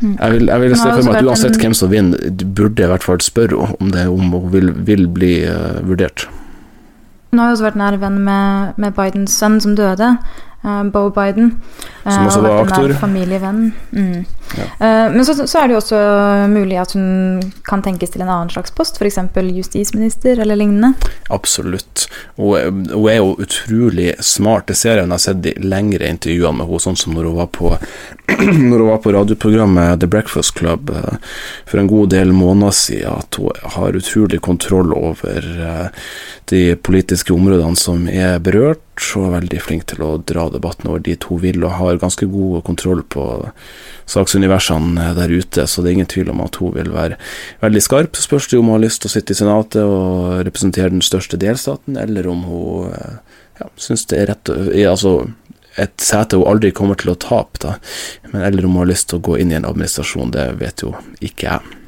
mm. 0.00 0.18
jeg 0.18 0.36
vil, 0.36 0.52
jeg 0.52 0.64
vil 0.64 0.76
se 0.76 0.90
for 0.90 1.08
meg 1.08 1.16
at 1.18 1.30
uansett 1.30 1.58
hvem 1.60 1.76
som 1.76 1.92
vinner, 1.92 2.28
du 2.28 2.44
burde 2.44 2.84
i 2.84 2.90
hvert 2.92 3.06
fall 3.06 3.24
spørre 3.24 3.72
om 3.80 3.94
det 3.94 4.06
om 4.12 4.28
hun 4.36 4.52
vil, 4.52 4.74
vil 4.86 5.08
bli 5.08 5.34
uh, 5.48 5.80
vurdert. 5.88 6.28
Hun 7.30 7.40
har 7.40 7.48
jo 7.48 7.56
også 7.56 7.68
vært 7.68 7.80
nær 7.80 7.96
venn 8.02 8.20
med, 8.26 8.78
med 8.82 8.94
Bidens 8.96 9.36
sønn 9.40 9.60
som 9.62 9.72
døde. 9.78 10.12
Uh, 10.60 10.82
Bo 10.92 11.08
Biden. 11.14 11.54
Uh, 12.04 12.12
Som 12.12 12.26
også 12.28 12.44
var 12.44 12.62
aktor. 12.66 12.92
Familievenn. 13.00 13.70
Mm. 13.96 14.26
Ja. 14.58 14.66
Uh, 14.80 15.12
men 15.14 15.24
så, 15.24 15.34
så, 15.46 15.58
er 15.58 15.68
det 15.68 15.76
jo 15.76 15.80
også 15.80 16.00
mulig 16.50 16.78
at 16.80 16.94
hun 16.96 17.40
kan 17.66 17.84
tenkes 17.84 18.14
til 18.14 18.24
en 18.24 18.30
annen 18.30 18.50
slags 18.52 18.74
post, 18.74 18.98
f.eks. 19.00 19.18
justisminister 19.56 20.40
eller 20.42 20.58
lignende. 20.58 20.92
Absolutt. 21.30 22.08
Hun, 22.36 22.86
hun, 22.90 23.08
er 23.10 23.20
jo 23.20 23.36
utrolig 23.38 24.14
smart. 24.24 24.68
Det 24.70 24.78
ser 24.78 25.00
jeg 25.00 25.06
når 25.06 25.16
jeg 25.16 25.18
har 25.18 25.26
sett 25.26 25.44
de 25.46 25.54
lengre 25.64 26.10
intervjuene 26.10 26.60
med 26.60 26.70
henne, 26.70 26.82
sånn 26.86 26.98
som 26.98 27.16
når 27.16 27.30
hun 27.30 27.38
var 27.38 27.50
på, 27.54 27.72
når 28.70 28.76
hun 28.76 28.90
var 28.90 29.02
på 29.04 29.14
radioprogrammet 29.16 30.02
The 30.02 30.10
Breakfast 30.10 30.56
Club 30.58 30.90
for 30.90 31.80
en 31.80 31.90
god 31.90 32.12
del 32.14 32.34
måneder 32.34 32.74
siden, 32.74 33.20
at 33.22 33.40
hun 33.40 33.72
har 33.76 33.98
utrolig 33.98 34.40
kontroll 34.44 34.94
over 34.96 35.90
de 36.50 36.62
politiske 36.76 37.34
områdene 37.34 37.78
som 37.78 38.06
er 38.10 38.40
berørt 38.42 38.82
så 39.00 39.22
veldig 39.32 39.60
flink 39.62 39.86
til 39.90 40.02
å 40.04 40.10
dra 40.28 40.46
debatten 40.52 40.90
over 40.90 41.02
dit 41.04 41.24
hun 41.28 41.40
vil, 41.42 41.64
og 41.64 41.78
har 41.78 42.00
ganske 42.02 42.28
god 42.30 42.64
kontroll 42.66 43.02
på 43.02 43.24
saksuniversene 44.40 45.14
der 45.14 45.30
ute, 45.30 45.66
så 45.66 45.82
det 45.82 45.90
er 45.90 45.92
ingen 45.98 46.06
tvil 46.06 46.30
om 46.30 46.40
at 46.40 46.56
hun 46.56 46.74
vil 46.74 46.90
være 46.92 47.16
veldig 47.60 47.82
skarp. 47.82 48.16
Så 48.16 48.22
spørs 48.22 48.48
det 48.48 48.58
om 48.58 48.66
hun 48.66 48.78
har 48.78 48.86
lyst 48.86 49.02
til 49.02 49.10
å 49.10 49.14
sitte 49.14 49.32
i 49.32 49.38
Senatet 49.38 49.82
og 49.82 50.44
representere 50.46 50.90
den 50.90 51.02
største 51.02 51.36
delstaten, 51.36 51.96
eller 51.96 52.26
om 52.28 52.44
hun 52.44 52.94
ja, 53.60 53.68
syns 53.76 54.06
det 54.06 54.18
er 54.18 54.32
rett 54.32 54.50
altså 54.88 55.30
et 55.78 56.00
sete 56.02 56.36
hun 56.36 56.48
aldri 56.48 56.72
kommer 56.72 56.96
til 56.98 57.12
å 57.12 57.18
tape, 57.20 57.60
da. 57.62 57.76
Men 58.32 58.42
eller 58.42 58.64
om 58.64 58.74
hun 58.74 58.84
har 58.84 58.90
lyst 58.90 59.10
til 59.10 59.20
å 59.20 59.26
gå 59.30 59.38
inn 59.38 59.52
i 59.52 59.58
en 59.58 59.68
administrasjon, 59.68 60.32
det 60.34 60.50
vet 60.60 60.82
jo 60.82 60.94
ikke 61.20 61.46
jeg. 61.46 61.78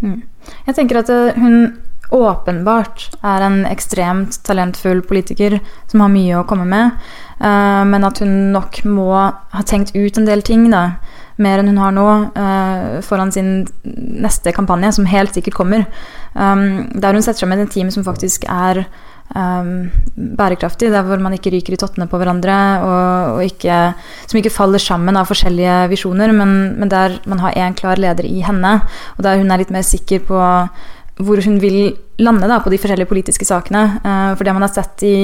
Mm. 0.00 0.20
Jeg 0.66 0.76
tenker 0.76 1.02
at 1.02 1.10
eh, 1.12 1.36
hun 1.36 1.76
åpenbart 2.10 3.10
er 3.22 3.44
en 3.44 3.60
ekstremt 3.68 4.40
talentfull 4.42 5.02
politiker 5.06 5.60
som 5.90 6.02
har 6.02 6.10
mye 6.10 6.40
å 6.40 6.46
komme 6.48 6.64
med, 6.66 6.96
men 7.38 8.02
at 8.04 8.18
hun 8.18 8.50
nok 8.50 8.80
må 8.82 9.12
ha 9.14 9.62
tenkt 9.62 9.94
ut 9.94 10.18
en 10.18 10.26
del 10.26 10.42
ting, 10.42 10.66
da, 10.72 10.98
mer 11.42 11.60
enn 11.60 11.70
hun 11.72 11.80
har 11.80 11.94
nå, 11.96 12.06
uh, 12.36 12.98
foran 13.06 13.32
sin 13.34 13.52
neste 13.84 14.52
kampanje, 14.56 14.94
som 14.98 15.08
helt 15.10 15.36
sikkert 15.36 15.58
kommer. 15.58 15.86
Um, 16.34 16.90
der 16.94 17.16
hun 17.16 17.24
setter 17.24 17.44
seg 17.44 17.50
med 17.52 17.64
et 17.64 17.72
team 17.74 17.90
som 17.92 18.06
faktisk 18.06 18.46
er 18.50 18.84
um, 19.34 19.90
bærekraftig, 20.38 20.90
der 20.92 21.06
hvor 21.06 21.22
man 21.22 21.34
ikke 21.36 21.52
ryker 21.54 21.74
i 21.74 21.80
tottene 21.80 22.08
på 22.10 22.20
hverandre, 22.20 22.58
og, 22.84 23.36
og 23.36 23.44
ikke, 23.46 23.80
som 24.26 24.40
ikke 24.40 24.54
faller 24.54 24.82
sammen 24.82 25.18
av 25.18 25.30
forskjellige 25.30 25.82
visjoner, 25.92 26.34
men, 26.36 26.56
men 26.80 26.92
der 26.92 27.18
man 27.30 27.42
har 27.44 27.58
én 27.58 27.76
klar 27.78 28.00
leder 28.00 28.28
i 28.28 28.40
henne, 28.46 28.78
og 29.16 29.26
der 29.26 29.40
hun 29.42 29.50
er 29.50 29.62
litt 29.62 29.74
mer 29.74 29.86
sikker 29.86 30.24
på 30.28 30.40
hvor 31.20 31.42
hun 31.44 31.58
vil 31.60 31.96
lande 32.20 32.48
da, 32.48 32.62
på 32.64 32.70
de 32.72 32.78
forskjellige 32.80 33.10
politiske 33.10 33.48
sakene. 33.48 34.00
Uh, 34.04 34.32
for 34.36 34.46
det 34.46 34.54
man 34.56 34.64
har 34.64 34.72
sett 34.72 35.04
i 35.08 35.16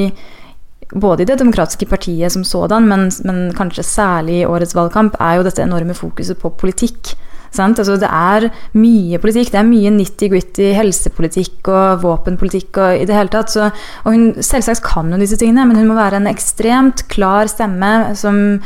både 0.96 1.22
i 1.22 1.28
Det 1.28 1.38
demokratiske 1.38 1.88
partiet 1.90 2.32
som 2.32 2.44
sådan, 2.44 2.88
men, 2.88 3.10
men 3.24 3.52
kanskje 3.56 3.84
særlig 3.86 4.40
i 4.40 4.48
årets 4.48 4.74
valgkamp, 4.76 5.16
er 5.20 5.38
jo 5.38 5.46
dette 5.46 5.62
enorme 5.62 5.94
fokuset 5.94 6.38
på 6.40 6.50
politikk. 6.56 7.16
Altså, 7.56 7.94
det 7.96 8.08
er 8.10 8.48
mye 8.76 9.18
politikk. 9.22 9.52
Det 9.52 9.60
er 9.60 9.68
mye 9.68 9.92
nitty-gritty 9.94 10.72
helsepolitikk 10.76 11.70
og 11.72 12.02
våpenpolitikk 12.02 12.80
og 12.82 13.00
i 13.00 13.06
det 13.08 13.16
hele 13.16 13.32
tatt. 13.32 13.52
Så, 13.54 13.70
og 14.04 14.12
hun, 14.12 14.26
selvsagt 14.44 14.84
kan 14.84 15.08
hun 15.12 15.22
disse 15.22 15.38
tingene, 15.40 15.64
men 15.64 15.80
hun 15.80 15.88
må 15.88 15.96
være 15.96 16.20
en 16.20 16.28
ekstremt 16.28 17.06
klar 17.12 17.48
stemme 17.48 18.12
som 18.18 18.60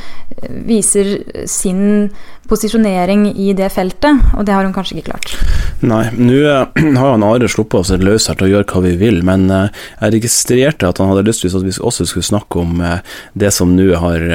viser 0.67 1.21
sin 1.47 2.11
posisjonering 2.51 3.29
i 3.31 3.53
det 3.57 3.71
feltet, 3.73 4.21
og 4.37 4.47
det 4.47 4.55
har 4.55 4.67
hun 4.67 4.75
kanskje 4.75 4.99
ikke 4.99 5.13
klart. 5.13 5.35
Nei, 5.87 6.03
nå 6.19 6.37
eh, 6.43 6.81
har 7.01 7.15
han 7.15 7.25
Are 7.25 7.49
sluppet 7.49 7.81
oss 7.81 7.93
løs 8.03 8.29
her 8.29 8.39
til 8.39 8.49
å 8.49 8.51
gjøre 8.51 8.69
hva 8.69 8.83
vi 8.85 8.95
vil, 9.01 9.23
men 9.27 9.47
eh, 9.55 9.83
jeg 10.01 10.17
registrerte 10.17 10.91
at 10.91 11.01
han 11.01 11.13
hadde 11.13 11.25
lyst 11.29 11.45
til 11.45 11.55
at 11.57 11.67
vi 11.67 11.73
også 11.73 12.09
skulle 12.11 12.27
snakke 12.27 12.61
om 12.61 12.83
eh, 12.85 13.01
det 13.39 13.53
som 13.57 13.73
nå 13.77 13.89
har 14.03 14.27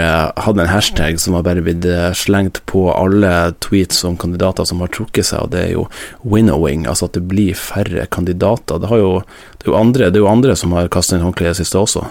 hatt 0.41 0.59
en 0.59 0.71
hashtag 0.71 1.19
som 1.21 1.37
har 1.37 1.45
bare 1.45 1.63
blitt 1.65 1.85
slengt 2.17 2.61
på 2.69 2.87
alle 2.93 3.53
tweets 3.63 4.03
om 4.07 4.17
kandidater 4.19 4.67
som 4.67 4.81
har 4.83 4.91
trukket 4.93 5.29
seg, 5.29 5.45
og 5.45 5.53
det 5.53 5.63
er 5.67 5.73
jo 5.75 5.87
winnowing, 6.23 6.87
altså 6.89 7.09
at 7.09 7.17
det 7.17 7.25
blir 7.29 7.57
færre 7.57 8.07
kandidater. 8.11 8.81
Det, 8.81 9.01
jo, 9.01 9.19
det, 9.59 9.67
er, 9.67 9.71
jo 9.73 9.79
andre, 9.79 10.09
det 10.09 10.19
er 10.21 10.25
jo 10.25 10.31
andre 10.31 10.57
som 10.57 10.75
har 10.77 10.91
kastet 10.93 11.19
inn 11.19 11.27
håndkleet 11.27 11.59
siste 11.59 11.81
også. 11.81 12.07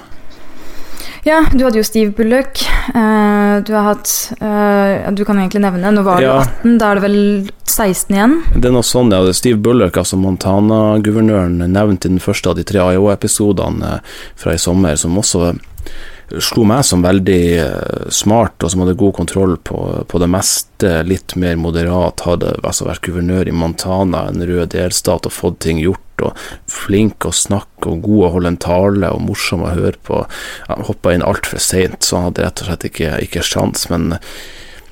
Ja, 1.25 1.41
du 1.53 1.63
hadde 1.65 1.81
jo 1.81 1.85
Steve 1.87 2.13
Bullock. 2.13 2.61
Uh, 2.93 3.65
du 3.65 3.73
har 3.73 3.87
hatt 3.95 4.11
uh, 4.45 5.13
Du 5.17 5.23
kan 5.25 5.39
egentlig 5.41 5.63
nevne 5.65 5.89
Nå 5.95 6.03
var 6.05 6.21
det 6.21 6.27
ja. 6.29 6.35
18, 6.61 6.75
da 6.81 6.91
er 6.91 6.99
det 6.99 7.05
vel 7.07 7.21
16 7.65 8.13
igjen? 8.13 8.35
Det 8.53 8.69
er 8.69 8.75
noe 8.75 8.85
sånn, 8.85 9.13
ja. 9.15 9.23
Steve 9.33 9.57
Bullock, 9.65 9.97
altså 10.03 10.19
Montana-guvernøren, 10.21 11.65
nevnt 11.73 12.05
i 12.05 12.13
den 12.13 12.21
første 12.21 12.53
av 12.53 12.59
de 12.61 12.67
tre 12.69 12.85
IO-episodene 12.93 13.95
uh, 14.03 14.19
fra 14.37 14.53
i 14.53 14.61
sommer, 14.61 15.01
som 15.01 15.17
også 15.17 15.55
slo 16.41 16.65
meg 16.69 16.85
som 16.89 17.03
veldig 17.05 18.09
smart, 18.13 18.57
og 18.65 18.71
som 18.73 18.81
hadde 18.83 18.97
god 18.99 19.13
kontroll 19.17 19.59
på, 19.61 19.81
på 20.09 20.21
det 20.21 20.29
meste. 20.33 20.93
Litt 21.05 21.37
mer 21.41 21.59
moderat, 21.61 22.25
hadde 22.25 22.55
altså 22.65 22.89
vært 22.89 23.05
guvernør 23.05 23.51
i 23.51 23.55
Montana, 23.55 24.25
en 24.31 24.45
rød 24.45 24.73
delstat, 24.73 25.29
og 25.29 25.37
fått 25.37 25.61
ting 25.67 25.83
gjort 25.85 26.01
og 26.23 26.39
flink 26.71 27.27
å 27.27 27.33
snakke 27.35 27.91
og 27.91 28.05
god 28.07 28.27
å 28.27 28.33
holde 28.37 28.53
en 28.55 28.61
tale 28.63 29.11
og 29.15 29.25
morsom 29.27 29.65
å 29.65 29.73
høre 29.75 29.99
på. 30.07 30.25
Han 30.69 30.87
hoppa 30.89 31.15
inn 31.15 31.27
altfor 31.27 31.63
seint, 31.63 32.03
så 32.05 32.19
han 32.21 32.31
hadde 32.31 32.47
rett 32.47 32.63
og 32.63 32.71
slett 32.71 32.87
ikke, 32.91 33.17
ikke 33.27 33.47
sjans, 33.47 33.89
men 33.91 34.19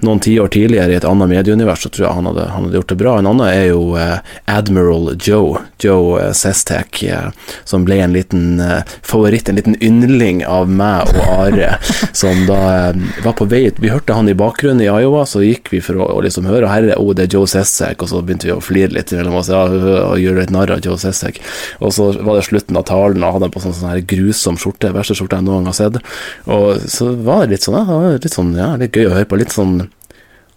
noen 0.03 0.21
tiår 0.21 0.49
tidligere 0.49 0.93
i 0.93 0.99
et 0.99 1.07
annet 1.07 1.31
medieunivers, 1.31 1.83
så 1.85 1.91
tror 1.93 2.07
jeg 2.07 2.17
han 2.17 2.29
hadde, 2.31 2.47
han 2.53 2.67
hadde, 2.67 2.79
gjort 2.81 2.93
det 2.93 2.99
bra. 3.01 3.15
En 3.19 3.29
annen 3.31 3.47
er 3.47 3.67
jo 3.71 3.83
eh, 3.99 4.19
Admiral 4.51 5.13
Joe, 5.23 5.63
Joe 5.83 6.19
eh, 6.21 6.33
Sestek, 6.37 7.03
eh, 7.07 7.31
som 7.69 7.87
ble 7.87 8.01
en 8.03 8.15
liten 8.17 8.61
eh, 8.63 8.83
favoritt, 9.07 9.49
en 9.49 9.61
liten 9.61 9.77
yndling 9.83 10.43
av 10.47 10.71
meg 10.71 11.13
og 11.13 11.23
Are, 11.47 11.77
som 12.23 12.45
da 12.49 12.61
eh, 12.73 13.03
var 13.25 13.37
på 13.39 13.47
vei 13.51 13.63
Vi 13.79 13.93
hørte 13.93 14.17
han 14.17 14.29
i 14.29 14.37
bakgrunnen 14.39 14.83
i 14.83 14.91
Iowa, 14.91 15.25
så 15.29 15.45
gikk 15.45 15.71
vi 15.73 15.83
for 15.85 16.01
å, 16.03 16.09
å 16.17 16.25
liksom 16.27 16.49
høre 16.51 16.71
herre, 16.71 16.99
oh, 16.99 17.13
det 17.17 17.29
er 17.29 17.39
Joe 17.39 17.51
Sestek, 17.51 18.03
og 18.03 18.11
så 18.11 18.23
begynte 18.23 18.51
vi 18.51 18.57
å 18.57 18.63
flire 18.63 18.95
litt 18.97 19.15
mellom 19.15 19.39
oss 19.39 19.53
ja, 19.53 19.65
og 19.69 20.19
gjøre 20.21 20.43
litt 20.43 20.55
narr 20.55 20.75
av 20.75 20.83
Joe 20.85 20.99
Sestek. 21.01 21.41
Og 21.81 21.95
så 21.95 22.11
var 22.19 22.39
det 22.39 22.47
slutten 22.49 22.79
av 22.79 22.87
talen, 22.91 23.23
og 23.23 23.39
hadde 23.39 23.53
på 23.55 23.63
sånn, 23.63 23.77
sånn 23.77 23.93
her 23.95 24.05
grusom 24.13 24.59
skjorte, 24.61 24.93
verste 24.95 25.17
skjorte 25.19 25.39
jeg 25.39 25.47
noen 25.47 25.63
gang 25.63 25.73
har 25.73 25.79
sett. 25.79 26.03
Og 26.51 26.85
så 26.91 27.13
var 27.23 27.47
det 27.47 27.57
litt 27.57 27.67
sånn, 27.67 27.79
ja, 27.79 28.15
litt 28.19 28.35
sånn, 28.35 28.55
ja, 28.59 28.73
litt 28.81 28.97
gøy 28.97 29.09
å 29.11 29.17
høre 29.17 29.29
på. 29.31 29.39
Litt 29.41 29.55
sånn 29.55 29.83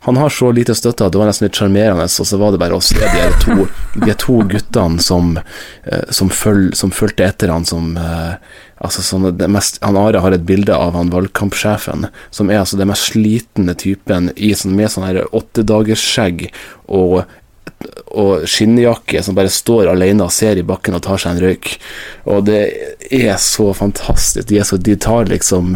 han 0.06 0.18
har 0.18 0.30
så 0.30 0.52
lite 0.54 0.76
støtte 0.78 1.08
at 1.08 1.13
det 1.13 1.18
var 1.18 1.30
nesten 1.30 1.48
litt 1.48 1.58
sjarmerende, 1.58 2.06
og 2.06 2.28
så 2.30 2.38
var 2.38 2.54
det 2.54 2.62
bare 2.62 2.78
å 2.78 2.84
se 2.84 3.00
de 3.00 3.24
to, 3.41 3.65
de 4.04 4.13
to 4.22 4.36
guttene 4.52 5.02
som, 5.02 5.32
eh, 5.84 6.04
som, 6.13 6.30
føl, 6.30 6.68
som 6.78 6.94
fulgte 6.94 7.26
etter 7.26 7.50
han 7.50 7.65
som 7.65 7.96
eh, 7.98 8.36
altså 8.86 9.02
sånn 9.02 9.32
mest, 9.50 9.80
han 9.82 9.98
Are 9.98 10.22
har 10.22 10.36
et 10.36 10.46
bilde 10.46 10.76
av 10.78 10.94
han 10.94 11.10
valgkampsjefen, 11.13 12.06
som 12.30 12.52
er 12.54 12.62
altså 12.62 12.78
den 12.78 12.91
mest 12.91 13.10
slitne 13.15 13.74
typen 13.82 14.30
i, 14.36 14.54
sånn, 14.54 14.78
med 14.78 14.94
sånn 14.94 15.26
åttedagersskjegg 15.26 16.48
og 16.86 17.26
og 18.15 18.46
skinnjakke 18.48 19.20
som 19.26 19.36
bare 19.36 19.52
står 19.52 19.89
alene 19.91 20.26
og 20.26 20.34
ser 20.34 20.58
i 20.58 20.63
bakken 20.65 20.96
og 20.96 21.04
tar 21.06 21.20
seg 21.22 21.36
en 21.36 21.41
røyk. 21.44 21.74
Og 22.32 22.46
det 22.48 22.62
er 23.12 23.36
så 23.41 23.68
fantastisk. 23.76 24.48
De, 24.50 24.62
så, 24.65 24.80
de 24.80 24.96
tar 24.96 25.28
liksom 25.30 25.76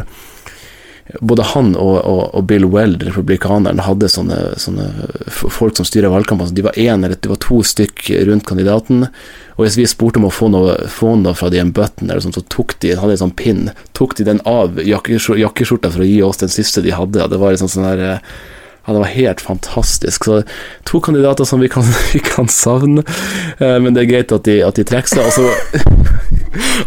både 1.19 1.43
han 1.55 1.71
og, 1.75 1.95
og, 2.05 2.21
og, 2.35 2.43
Bill 2.45 2.65
Weld, 2.69 3.03
republikaneren, 3.07 3.81
hadde 3.81 4.09
sånne, 4.11 4.37
sånne 4.61 4.85
folk 5.29 5.79
som 5.79 5.87
styrer 5.87 6.13
valgkampene. 6.13 6.53
De 6.53 6.65
var 6.65 6.77
én 6.77 7.05
eller 7.05 7.17
de 7.17 7.31
var 7.31 7.41
to 7.41 7.61
stykk 7.65 8.05
rundt 8.29 8.45
kandidaten. 8.49 9.07
Og 9.57 9.65
hvis 9.65 9.79
vi 9.79 9.87
spurte 9.89 10.21
om 10.21 10.29
å 10.29 10.33
få 10.33 10.51
noe, 10.53 10.77
få 10.91 11.15
noe 11.19 11.33
fra 11.37 11.49
de 11.51 11.61
en 11.63 11.73
button, 11.75 12.13
sånt, 12.21 12.37
så 12.37 12.45
tok 12.53 12.77
de 12.83 12.93
hadde 12.99 13.17
en 13.17 13.23
sånn 13.25 13.35
pin, 13.39 13.65
tok 13.97 14.15
de 14.19 14.27
den 14.29 14.43
av 14.49 14.77
jakkeskjorta 14.85 15.91
for 15.91 16.05
å 16.05 16.09
gi 16.09 16.21
oss 16.25 16.43
den 16.43 16.53
siste 16.53 16.85
de 16.85 16.93
hadde. 16.95 17.25
Det 17.31 17.41
var 17.41 17.55
liksom 17.55 17.71
sånn 17.73 17.89
der 17.89 18.05
ja, 18.89 18.93
det 18.93 19.01
var 19.01 19.11
helt 19.13 19.41
fantastisk. 19.41 20.29
Så 20.29 20.43
to 20.87 21.01
kandidater 21.03 21.45
som 21.45 21.61
vi 21.61 21.69
kan, 21.73 21.85
vi 22.13 22.21
kan 22.25 22.47
savne, 22.49 23.03
eh, 23.57 23.77
men 23.81 23.97
det 23.97 24.05
er 24.05 24.13
greit 24.13 24.33
at 24.35 24.45
de, 24.45 24.61
at 24.65 24.77
de 24.77 24.85
trekker 24.87 25.17
seg. 25.17 25.25
Altså 25.25 26.38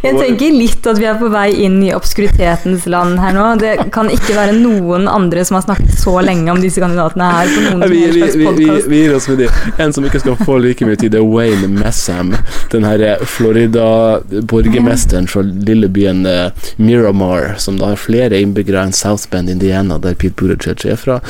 Jeg 0.03 0.16
tenker 0.18 0.55
litt 0.55 0.87
at 0.90 0.98
vi 0.98 1.07
er 1.07 1.18
på 1.20 1.29
vei 1.31 1.48
inn 1.64 1.77
i 1.85 1.92
obskuritetens 1.94 2.87
land 2.90 3.20
her 3.22 3.35
nå. 3.37 3.44
Det 3.61 3.75
kan 3.94 4.11
ikke 4.11 4.35
være 4.35 4.57
noen 4.59 5.07
andre 5.11 5.44
som 5.46 5.59
har 5.59 5.66
snakket 5.66 5.94
så 6.01 6.16
lenge 6.25 6.51
om 6.51 6.61
disse 6.62 6.83
kandidatene 6.83 7.29
her 7.31 7.53
på 7.53 7.62
noen 7.68 7.85
vi, 7.92 8.01
vi. 8.11 8.25
Vi, 8.42 8.66
vi, 8.90 9.03
gir 9.05 9.14
oss 9.16 9.29
med 9.31 9.44
de. 9.44 9.48
En 9.83 9.94
som 9.94 10.07
ikke 10.07 10.22
skal 10.25 10.38
få 10.42 10.59
like 10.62 10.87
mye 10.88 10.98
tid, 10.98 11.14
det 11.14 11.20
er 11.22 11.29
Wayne 11.29 11.70
Messam. 11.77 12.35
Den 12.75 12.87
her 12.88 13.05
eh, 13.07 13.25
Florida-borgermesteren 13.37 15.31
fra 15.31 15.44
lille 15.46 15.90
byen 15.92 16.27
uh, 16.27 16.51
Miramar, 16.83 17.55
som 17.62 17.79
da 17.79 17.92
har 17.92 18.03
flere 18.03 18.42
innbyggere 18.42 18.83
enn 18.88 18.96
South 18.96 19.31
Bend, 19.31 19.53
Indiana, 19.53 20.01
der 20.03 20.18
Pete 20.18 20.35
Buttigieg 20.40 20.96
er 20.96 21.01
fra. 21.01 21.20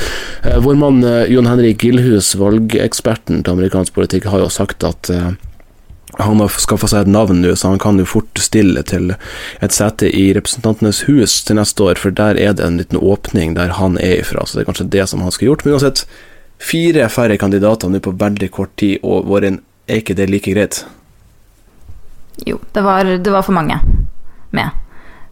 Uh, 0.47 0.59
vår 0.65 0.81
mann 0.81 1.05
Jon 1.29 1.51
Henrik 1.51 1.85
Gilhus, 1.85 2.33
valgeksperten 2.41 3.43
til 3.43 3.59
amerikansk 3.59 3.97
politikk, 3.97 4.31
har 4.33 4.45
jo 4.45 4.53
sagt 4.53 4.87
at 4.89 5.11
han 6.19 6.41
har 6.41 6.53
skaffa 6.61 6.89
seg 6.91 7.07
et 7.07 7.13
navn 7.13 7.41
nå, 7.41 7.55
så 7.57 7.73
han 7.73 7.81
kan 7.81 8.01
jo 8.01 8.09
fort 8.09 8.41
stille 8.41 8.83
til 8.89 9.15
et 9.65 9.73
sete 9.73 10.11
i 10.13 10.27
Representantenes 10.37 11.05
hus 11.09 11.39
til 11.47 11.57
neste 11.57 11.87
år, 11.87 12.01
for 12.01 12.15
der 12.15 12.41
er 12.41 12.57
det 12.57 12.67
en 12.67 12.77
liten 12.81 13.01
åpning 13.01 13.55
der 13.57 13.73
han 13.79 13.97
er 14.01 14.21
ifra, 14.21 14.45
så 14.45 14.59
det 14.59 14.65
er 14.65 14.69
kanskje 14.71 14.91
det 14.93 15.07
som 15.09 15.25
han 15.25 15.33
skal 15.33 15.49
gjort. 15.51 15.65
Men 15.65 15.79
uansett, 15.79 16.05
fire 16.63 17.09
færre 17.13 17.39
kandidater 17.41 17.91
nå 17.91 18.03
på 18.05 18.15
veldig 18.21 18.51
kort 18.53 18.75
tid, 18.81 19.01
og 19.03 19.27
Våren, 19.31 19.63
er 19.89 20.03
ikke 20.03 20.17
det 20.19 20.29
like 20.31 20.53
greit? 20.53 20.85
Jo, 22.47 22.61
det 22.73 22.85
var, 22.85 23.05
det 23.05 23.33
var 23.33 23.45
for 23.45 23.57
mange 23.57 23.81
med. 24.53 24.71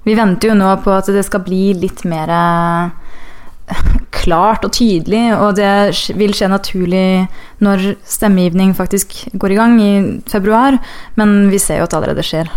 Vi 0.05 0.17
venter 0.17 0.51
jo 0.51 0.57
nå 0.57 0.73
på 0.81 0.93
at 0.97 1.09
det 1.13 1.23
skal 1.27 1.45
bli 1.45 1.75
litt 1.77 2.07
mer 2.09 2.31
klart 4.15 4.65
og 4.67 4.73
tydelig, 4.77 5.23
og 5.37 5.57
det 5.59 6.15
vil 6.19 6.35
skje 6.37 6.51
naturlig 6.53 7.05
når 7.65 7.95
stemmegivning 8.05 8.75
faktisk 8.77 9.17
går 9.33 9.55
i 9.55 9.61
gang 9.61 9.79
i 9.83 9.93
februar, 10.31 10.79
men 11.21 11.49
vi 11.53 11.61
ser 11.63 11.81
jo 11.81 11.89
at 11.89 11.95
det 11.95 12.01
allerede 12.03 12.27
skjer. 12.27 12.53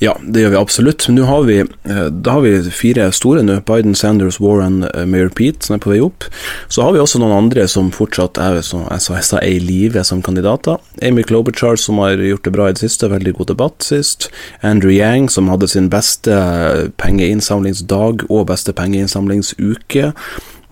Ja, 0.00 0.14
det 0.22 0.40
gjør 0.40 0.54
vi 0.54 0.58
absolutt. 0.60 1.04
Men 1.08 1.18
nå 1.20 1.26
har 1.28 1.42
vi, 1.44 1.58
eh, 1.60 2.06
da 2.08 2.38
har 2.38 2.40
vi 2.40 2.70
fire 2.72 3.10
store 3.12 3.42
nå. 3.44 3.58
Biden, 3.68 3.94
Sanders, 3.94 4.40
Warren, 4.40 4.82
eh, 4.84 5.04
Mayor 5.04 5.28
Pete 5.28 5.66
som 5.66 5.74
er 5.74 5.82
på 5.84 5.92
vei 5.92 6.00
opp. 6.00 6.24
Så 6.68 6.82
har 6.82 6.92
vi 6.92 7.02
også 7.02 7.20
noen 7.20 7.36
andre 7.36 7.66
som 7.68 7.90
fortsatt 7.90 8.38
er, 8.40 8.62
som 8.62 8.86
jeg 8.88 9.00
sa, 9.00 9.36
er 9.36 9.46
i 9.46 9.58
live 9.58 10.02
som 10.04 10.22
kandidater. 10.22 10.80
Amy 11.02 11.22
Klobuchar 11.22 11.76
som 11.78 11.98
har 11.98 12.16
gjort 12.16 12.44
det 12.44 12.52
bra 12.52 12.68
i 12.68 12.72
det 12.72 12.80
siste, 12.80 13.10
veldig 13.10 13.34
god 13.36 13.46
debatt 13.52 13.82
sist. 13.82 14.30
Andrew 14.62 14.90
Yang 14.92 15.30
som 15.30 15.48
hadde 15.48 15.68
sin 15.68 15.90
beste 15.90 16.90
pengeinnsamlingsdag 16.96 18.24
og 18.30 18.46
beste 18.46 18.72
pengeinnsamlingsuke 18.72 20.14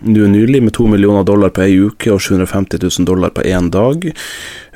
nå 0.00 0.26
nylig 0.30 0.62
med 0.62 0.72
to 0.76 0.87
millioner 0.87 1.24
dollar 1.26 1.50
på 1.54 1.64
ei 1.64 1.74
uke 1.88 2.12
og 2.14 2.20
750 2.22 2.78
000 2.84 3.06
dollar 3.08 3.32
på 3.34 3.42
én 3.42 3.70
dag. 3.74 4.04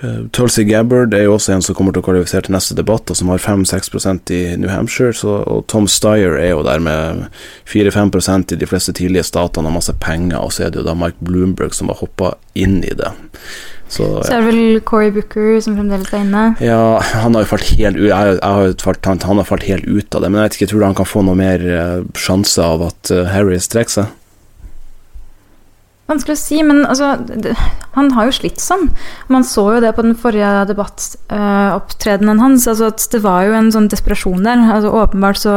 Uh, 0.03 0.27
Tulsi 0.35 0.65
Gabbard 0.67 1.15
er 1.15 1.29
jo 1.29 1.37
også 1.37 1.55
en 1.55 1.63
som 1.63 1.77
kommer 1.79 1.95
til 1.95 2.03
å 2.03 2.07
kvalifisere 2.09 2.49
til 2.49 2.57
neste 2.57 2.75
debatt, 2.75 3.11
og 3.11 3.19
som 3.19 3.31
har 3.31 3.43
5-6% 3.43 4.33
i 4.35 4.41
New 4.59 4.71
Hampshire. 4.73 5.15
Så, 5.15 5.37
og 5.47 5.67
Tom 5.71 5.87
Steyer 5.87 6.35
er 6.41 6.51
jo 6.57 6.65
der 6.67 6.83
med 6.83 7.29
4-5% 7.71 8.57
i 8.57 8.59
de 8.59 8.71
fleste 8.71 8.95
tidlige 8.99 9.29
statene 9.29 9.71
og 9.71 9.79
masse 9.79 9.95
penger. 10.03 10.41
Og 10.43 10.57
så 10.57 10.67
er 10.67 10.73
det 10.73 10.83
jo 10.83 10.89
da 10.89 10.97
Mike 10.99 11.23
Bloomberg 11.23 11.77
som 11.79 11.93
har 11.93 12.01
hoppa 12.03 12.35
inn 12.59 12.81
i 12.83 12.97
det. 12.99 13.13
Så, 13.93 14.07
ja. 14.09 14.25
så 14.25 14.35
er 14.35 14.41
det 14.41 14.49
vel 14.49 14.81
Cory 14.89 15.11
Booker 15.13 15.61
som 15.63 15.77
fremdeles 15.77 16.11
er 16.11 16.25
inne? 16.25 16.45
Ja, 16.65 16.97
han 17.23 17.37
har 17.37 17.45
jo 17.45 17.51
falt 17.51 17.69
helt 17.77 17.99
ut 18.01 18.07
jeg, 18.09 18.39
jeg 18.39 18.41
har 18.41 18.73
falt, 18.81 19.05
han, 19.05 19.21
han, 19.29 19.43
har 19.43 19.47
falt 19.47 19.67
helt 19.69 19.85
ut 19.85 20.17
av 20.17 20.25
det. 20.25 20.33
Men 20.33 20.41
jeg 20.41 20.49
vet 20.49 20.57
ikke, 20.57 20.67
jeg 20.67 20.73
tror 20.73 20.87
han 20.89 20.99
kan 20.99 21.11
få 21.11 21.23
noe 21.29 21.39
mer 21.39 21.63
uh, 21.69 22.03
sjanse 22.19 22.65
av 22.65 22.89
at 22.89 23.13
Harry 23.31 23.61
strekker 23.63 24.01
seg. 24.01 24.19
Vanskelig 26.11 26.35
å 26.35 26.41
si, 26.41 26.59
men 26.67 26.83
altså 26.83 27.15
det, 27.23 27.55
Han 27.95 28.11
har 28.17 28.27
jo 28.27 28.35
slitt 28.35 28.61
sånn. 28.61 28.89
Man 29.33 29.47
så 29.47 29.69
jo 29.77 29.83
det 29.85 29.93
på 29.97 30.05
den 30.05 30.17
forrige 30.19 30.65
debattopptredenen 30.73 32.41
uh, 32.41 32.47
hans. 32.47 32.67
altså 32.69 32.91
at 32.91 33.07
Det 33.13 33.23
var 33.25 33.47
jo 33.47 33.55
en 33.59 33.71
sånn 33.75 33.91
desperasjon 33.93 34.43
der. 34.47 34.67
altså 34.77 34.93
Åpenbart 35.03 35.43
så 35.45 35.55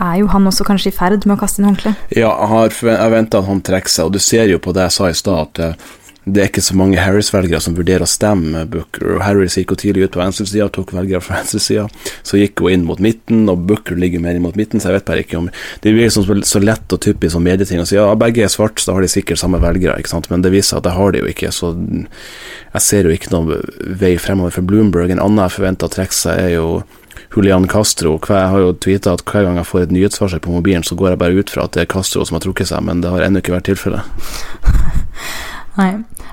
er 0.00 0.14
jo 0.16 0.30
han 0.32 0.48
også 0.48 0.64
kanskje 0.64 0.88
i 0.90 0.96
ferd 0.96 1.26
med 1.26 1.36
å 1.36 1.40
kaste 1.42 1.60
inn 1.60 1.68
håndkleet. 1.68 2.08
Ja, 2.16 2.32
jeg 2.64 3.12
venter 3.12 3.42
at 3.42 3.50
han 3.50 3.60
trekker 3.64 3.92
seg, 3.92 4.08
og 4.08 4.16
du 4.16 4.22
ser 4.22 4.48
jo 4.48 4.60
på 4.62 4.72
det 4.72 4.86
jeg 4.86 4.96
sa 4.96 5.10
i 5.10 5.18
stad, 5.18 5.50
at 5.50 5.60
uh, 5.60 5.90
det 6.34 6.42
er 6.42 6.48
ikke 6.50 6.62
så 6.64 6.76
mange 6.78 7.00
Harris-velgere 7.00 7.60
som 7.62 7.76
vurderer 7.76 8.04
å 8.04 8.10
stemme 8.10 8.62
Booker. 8.70 9.16
og 9.16 9.24
Harris 9.24 9.56
gikk 9.58 9.74
jo 9.74 9.78
tidlig 9.82 10.06
ut 10.06 10.14
på 10.14 10.20
venstresida 10.22 10.66
og 10.66 10.74
tok 10.76 10.92
velgere 10.96 11.22
fra 11.24 11.40
venstresida. 11.40 11.86
Så 12.26 12.40
gikk 12.40 12.62
hun 12.62 12.74
inn 12.74 12.86
mot 12.88 13.02
midten, 13.02 13.44
og 13.52 13.64
Booker 13.68 13.98
ligger 13.98 14.22
mer 14.22 14.38
inn 14.38 14.44
mot 14.44 14.58
midten. 14.58 14.80
Så 14.80 14.90
jeg 14.90 15.00
vet 15.00 15.08
bare 15.10 15.24
ikke 15.24 15.38
om 15.40 15.50
Det 15.82 15.92
blir 15.92 16.06
liksom 16.06 16.44
så 16.44 16.62
lett 16.62 16.92
og 16.92 17.00
typisk 17.00 17.34
sånn 17.34 17.46
medieting 17.46 17.80
å 17.82 17.86
si 17.88 17.96
ja, 17.96 18.08
begge 18.18 18.44
er 18.44 18.52
svarte, 18.52 18.82
så 18.82 18.94
har 18.94 19.04
de 19.04 19.10
sikkert 19.10 19.40
samme 19.40 19.60
velgere. 19.62 19.98
ikke 19.98 20.12
sant? 20.12 20.30
Men 20.30 20.42
det 20.42 20.52
viser 20.54 20.78
at 20.78 20.86
det 20.86 20.96
har 20.96 21.12
de 21.12 21.24
jo 21.24 21.30
ikke. 21.30 21.52
Så 21.52 21.74
jeg 21.80 22.86
ser 22.86 23.08
jo 23.08 23.14
ikke 23.14 23.34
noen 23.34 23.62
vei 24.00 24.16
fremover 24.18 24.54
for 24.54 24.66
Bloomberg. 24.66 25.10
En 25.10 25.22
annen 25.22 25.44
jeg 25.46 25.58
forventer 25.58 25.88
å 25.88 25.94
trekke 25.94 26.16
seg, 26.16 26.38
er 26.38 26.56
jo 26.58 26.82
Julian 27.34 27.68
Castro. 27.70 28.18
Jeg 28.18 28.50
har 28.52 28.58
jo 28.58 28.72
tweeta 28.74 29.14
at 29.14 29.24
hver 29.26 29.46
gang 29.46 29.60
jeg 29.60 29.68
får 29.70 29.86
et 29.86 29.94
nyhetsvarsel 29.94 30.42
på 30.42 30.54
mobilen, 30.54 30.86
så 30.86 30.98
går 30.98 31.12
jeg 31.12 31.22
bare 31.22 31.38
ut 31.38 31.52
fra 31.52 31.66
at 31.66 31.76
det 31.76 31.84
er 31.84 31.92
Castro 31.92 32.24
som 32.26 32.38
har 32.38 32.44
trukket 32.44 32.70
seg, 32.72 32.82
men 32.86 33.04
det 33.04 33.12
har 33.12 33.26
ennå 33.26 33.42
ikke 33.42 33.54
vært 33.54 33.70
tilfellet. 33.70 34.02
Nei. 35.80 35.90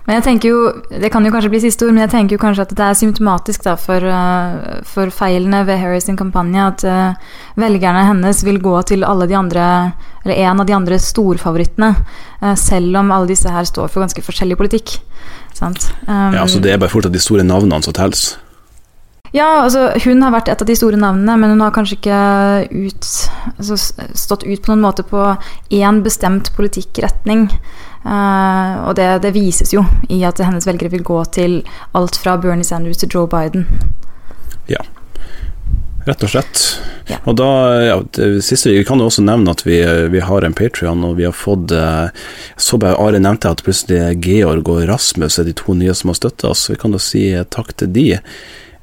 Men 0.08 0.18
jeg 0.18 0.24
tenker 0.26 0.52
jo, 0.52 0.60
Det 0.92 1.10
kan 1.12 1.26
jo 1.26 1.32
kanskje 1.32 1.52
bli 1.54 1.62
siste 1.64 1.86
ord, 1.88 1.96
men 1.96 2.06
jeg 2.06 2.14
tenker 2.14 2.38
jo 2.38 2.42
kanskje 2.42 2.66
at 2.68 2.74
det 2.78 2.86
er 2.86 2.98
symptomatisk 3.00 3.66
da 3.68 3.76
for, 3.80 4.04
uh, 4.04 4.80
for 4.88 5.14
feilene 5.14 5.64
ved 5.68 5.80
Harris' 5.82 6.10
kampanje 6.20 6.64
at 6.64 6.86
uh, 6.88 7.36
velgerne 7.60 8.06
hennes 8.10 8.44
vil 8.48 8.60
gå 8.64 8.76
til 8.90 9.06
alle 9.08 9.28
de 9.30 9.38
andre, 9.40 9.68
eller 10.26 10.42
en 10.48 10.64
av 10.64 10.68
de 10.70 10.76
andre 10.76 11.00
storfavorittene, 11.02 11.94
uh, 12.42 12.56
selv 12.60 13.00
om 13.04 13.14
alle 13.16 13.32
disse 13.32 13.52
her 13.52 13.68
står 13.68 13.92
for 13.94 14.06
ganske 14.06 14.26
forskjellig 14.26 14.60
politikk. 14.60 14.98
Sant? 15.58 15.90
Um, 16.08 16.36
ja, 16.36 16.48
så 16.48 16.60
Det 16.64 16.74
er 16.74 16.82
bare 16.82 16.94
fortsatt 16.94 17.16
de 17.16 17.24
store 17.24 17.48
navnene 17.48 17.82
som 17.84 17.96
telles? 17.96 18.36
Ja, 19.36 19.64
altså 19.66 19.90
hun 20.06 20.24
har 20.24 20.32
vært 20.32 20.50
et 20.52 20.62
av 20.64 20.70
de 20.70 20.76
store 20.78 21.00
navnene, 21.00 21.36
men 21.40 21.52
hun 21.56 21.64
har 21.66 21.74
kanskje 21.76 21.98
ikke 21.98 22.20
ut, 22.72 23.10
altså, 23.58 23.78
stått 24.16 24.46
ut 24.48 24.62
på 24.64 24.72
noen 24.72 24.86
måte 24.86 25.04
på 25.08 25.24
én 25.76 26.02
bestemt 26.06 26.54
politikkretning. 26.56 27.50
Uh, 28.08 28.88
og 28.88 28.94
det, 28.96 29.08
det, 29.26 29.34
vises 29.36 29.74
jo 29.76 29.82
i 30.08 30.22
at 30.24 30.40
hennes 30.40 30.64
velgere 30.64 30.94
vil 30.94 31.04
gå 31.04 31.18
til 31.36 31.58
alt 31.98 32.16
fra 32.16 32.38
Bernie 32.40 32.64
Sanders 32.64 33.02
til 33.02 33.12
Joe 33.12 33.28
Biden. 33.28 33.66
Ja, 34.72 34.80
rett 36.08 36.24
og 36.24 36.32
slett. 36.32 36.62
Ja. 37.12 37.18
Og 37.28 37.36
da, 37.40 37.50
ja, 37.84 37.98
det 38.16 38.42
siste, 38.44 38.72
Vi 38.72 38.84
kan 38.88 39.00
jo 39.00 39.08
også 39.08 39.24
nevne 39.24 39.52
at 39.52 39.66
vi, 39.68 39.78
vi 40.12 40.22
har 40.24 40.44
en 40.44 40.56
Patrion, 40.56 41.04
og 41.08 41.18
vi 41.20 41.24
har 41.28 41.36
fått 41.36 41.72
uh, 41.72 42.08
Så 42.60 42.80
bare 42.80 43.00
Are 43.00 43.20
nevnte 43.20 43.52
at 43.52 43.64
plutselig 43.64 44.18
Georg 44.24 44.68
og 44.72 44.88
Rasmus 44.88 45.40
er 45.40 45.48
de 45.48 45.56
to 45.56 45.76
nye 45.76 45.96
som 45.96 46.12
har 46.12 46.20
støtta 46.20 46.52
oss. 46.52 46.66
Vi 46.72 46.80
kan 46.80 46.96
da 46.96 47.04
si 47.04 47.30
uh, 47.36 47.44
takk 47.44 47.76
til 47.80 47.92
de. 47.96 48.08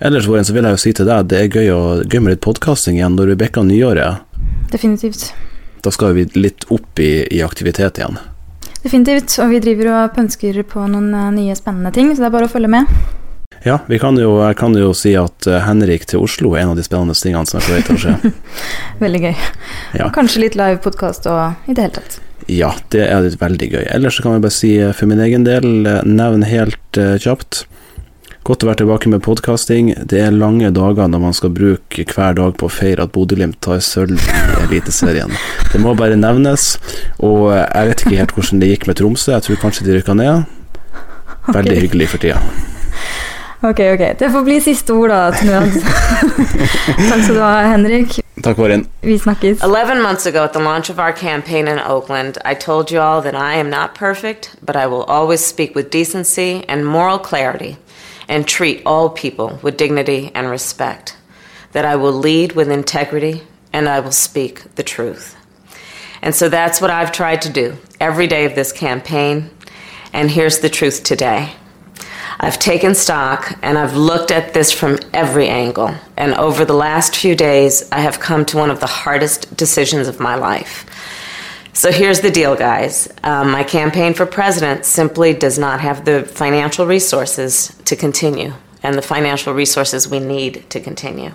Ellers 0.04 0.28
så 0.28 0.52
vil 0.52 0.68
jeg 0.68 0.76
jo 0.76 0.82
si 0.84 0.92
til 0.96 1.08
deg 1.08 1.32
det 1.32 1.40
er 1.40 1.48
gøy, 1.48 1.72
å, 1.72 1.82
gøy 2.04 2.20
med 2.20 2.34
litt 2.34 2.44
podkasting 2.44 3.00
igjen 3.00 3.16
når 3.16 3.32
vi 3.32 3.40
bikker 3.44 3.64
nyåret. 3.64 4.24
Definitivt. 4.72 5.30
Da 5.84 5.92
skal 5.92 6.16
vi 6.16 6.28
litt 6.36 6.68
opp 6.72 7.00
i, 7.00 7.26
i 7.32 7.44
aktivitet 7.44 8.00
igjen. 8.00 8.20
Definitivt. 8.84 9.38
Og 9.40 9.52
vi 9.54 9.60
driver 9.64 9.90
og 9.94 10.16
pønsker 10.16 10.60
på 10.68 10.86
noen 10.92 11.12
eh, 11.16 11.30
nye 11.38 11.56
spennende 11.56 11.92
ting, 11.94 12.12
så 12.12 12.24
det 12.24 12.28
er 12.28 12.34
bare 12.36 12.48
å 12.50 12.52
følge 12.52 12.70
med. 12.76 12.90
Ja, 13.64 13.78
vi 13.88 13.96
kan 14.00 14.18
jo, 14.20 14.34
jeg 14.42 14.58
kan 14.60 14.76
jo 14.76 14.90
si 14.96 15.14
at 15.16 15.48
eh, 15.48 15.62
Henrik 15.64 16.04
til 16.10 16.20
Oslo 16.26 16.52
er 16.52 16.66
en 16.66 16.74
av 16.74 16.80
de 16.80 16.84
spennende 16.84 17.16
tingene 17.16 17.48
som 17.48 17.60
er 17.60 17.64
på 17.64 17.72
vei 17.72 17.84
til 17.86 17.96
å 17.96 18.02
skje. 18.02 18.32
veldig 19.04 19.22
gøy. 19.24 19.34
Ja. 20.02 20.10
Kanskje 20.12 20.44
litt 20.44 20.58
live 20.60 20.82
podkast 20.84 21.28
og 21.32 21.64
i 21.64 21.76
det 21.76 21.86
hele 21.86 21.96
tatt. 21.96 22.20
Ja, 22.52 22.74
det 22.92 23.06
er 23.08 23.24
veldig 23.40 23.70
gøy. 23.72 23.84
Ellers 23.88 24.18
så 24.18 24.26
kan 24.26 24.36
vi 24.36 24.44
bare 24.44 24.58
si 24.58 24.74
eh, 24.76 24.92
for 24.92 25.08
min 25.08 25.22
egen 25.24 25.48
del, 25.48 25.88
nevn 26.04 26.44
helt 26.44 27.00
kjapt 27.24 27.64
Godt 28.44 28.60
å 28.60 28.66
være 28.68 28.82
tilbake 28.82 29.08
med 29.08 29.22
podkasting. 29.24 29.86
Det 30.04 30.18
er 30.20 30.34
lange 30.36 30.68
dager 30.76 31.06
når 31.08 31.20
man 31.22 31.32
skal 31.32 31.48
bruke 31.56 32.04
hver 32.04 32.34
dag 32.36 32.58
på 32.60 32.66
å 32.68 32.72
feire 32.72 33.06
at 33.06 33.12
Bodø-Glimt 33.14 33.56
tar 33.64 33.78
sølv 33.80 34.20
i 34.20 34.66
Eliteserien. 34.66 35.32
Det 35.72 35.78
må 35.80 35.94
bare 35.96 36.18
nevnes. 36.20 36.74
Og 37.24 37.54
jeg 37.54 37.88
vet 37.88 38.04
ikke 38.04 38.18
helt 38.18 38.34
hvordan 38.36 38.60
det 38.60 38.68
gikk 38.68 38.84
med 38.90 38.98
Tromsø. 39.00 39.30
Jeg 39.32 39.46
tror 39.46 39.62
kanskje 39.62 39.86
de 39.86 39.96
rykka 39.96 40.16
ned. 40.20 40.44
Veldig 41.48 41.72
okay. 41.72 41.80
hyggelig 41.86 42.10
for 42.12 42.20
tida. 42.20 42.42
Ok, 43.64 43.80
ok. 43.94 44.04
Det 44.20 44.28
får 44.36 44.44
bli 44.44 44.58
siste 44.60 44.92
ord, 44.92 45.08
da. 45.08 45.32
Takk 47.08 47.24
skal 47.24 47.32
du 47.32 47.40
ha, 47.40 47.54
Henrik. 47.72 48.18
Takk, 48.44 48.58
Karin. 48.58 48.84
Vi 49.00 49.16
snakkes. 49.24 49.64
11 49.64 50.02
months 50.02 50.26
ago 50.28 50.44
at 50.44 50.52
the 50.52 50.60
launch 50.60 50.90
of 50.92 51.00
our 51.00 51.16
campaign 51.16 51.64
in 51.64 51.80
Oakland, 51.80 52.36
I 52.44 52.52
told 52.52 52.92
you 52.92 53.00
all 53.00 53.22
that 53.22 53.34
I 53.34 53.56
am 53.56 53.70
not 53.70 53.94
perfect, 53.94 54.52
but 54.60 54.76
I 54.76 54.84
will 54.86 55.08
always 55.08 55.40
speak 55.40 55.74
with 55.74 55.88
decency 55.88 56.62
and 56.68 56.84
moral 56.84 57.18
clarity. 57.18 57.78
And 58.28 58.46
treat 58.46 58.82
all 58.86 59.10
people 59.10 59.58
with 59.62 59.76
dignity 59.76 60.30
and 60.34 60.48
respect, 60.48 61.16
that 61.72 61.84
I 61.84 61.96
will 61.96 62.12
lead 62.12 62.52
with 62.52 62.70
integrity 62.70 63.42
and 63.72 63.88
I 63.88 64.00
will 64.00 64.12
speak 64.12 64.74
the 64.76 64.82
truth. 64.82 65.36
And 66.22 66.34
so 66.34 66.48
that's 66.48 66.80
what 66.80 66.90
I've 66.90 67.12
tried 67.12 67.42
to 67.42 67.50
do 67.50 67.76
every 68.00 68.26
day 68.26 68.44
of 68.44 68.54
this 68.54 68.72
campaign. 68.72 69.50
And 70.12 70.30
here's 70.30 70.60
the 70.60 70.70
truth 70.70 71.02
today. 71.02 71.52
I've 72.40 72.58
taken 72.58 72.94
stock 72.94 73.58
and 73.62 73.78
I've 73.78 73.96
looked 73.96 74.30
at 74.30 74.54
this 74.54 74.72
from 74.72 74.98
every 75.12 75.48
angle. 75.48 75.94
And 76.16 76.34
over 76.34 76.64
the 76.64 76.74
last 76.74 77.14
few 77.16 77.34
days, 77.36 77.88
I 77.92 78.00
have 78.00 78.20
come 78.20 78.44
to 78.46 78.56
one 78.56 78.70
of 78.70 78.80
the 78.80 78.86
hardest 78.86 79.56
decisions 79.56 80.08
of 80.08 80.20
my 80.20 80.34
life. 80.34 80.86
So 81.76 81.90
here's 81.90 82.20
the 82.20 82.30
deal, 82.30 82.54
guys. 82.54 83.12
Um, 83.24 83.50
my 83.50 83.64
campaign 83.64 84.14
for 84.14 84.26
president 84.26 84.84
simply 84.84 85.34
does 85.34 85.58
not 85.58 85.80
have 85.80 86.04
the 86.04 86.22
financial 86.22 86.86
resources 86.86 87.76
to 87.86 87.96
continue 87.96 88.52
and 88.84 88.94
the 88.94 89.02
financial 89.02 89.52
resources 89.52 90.06
we 90.06 90.20
need 90.20 90.70
to 90.70 90.78
continue. 90.78 91.32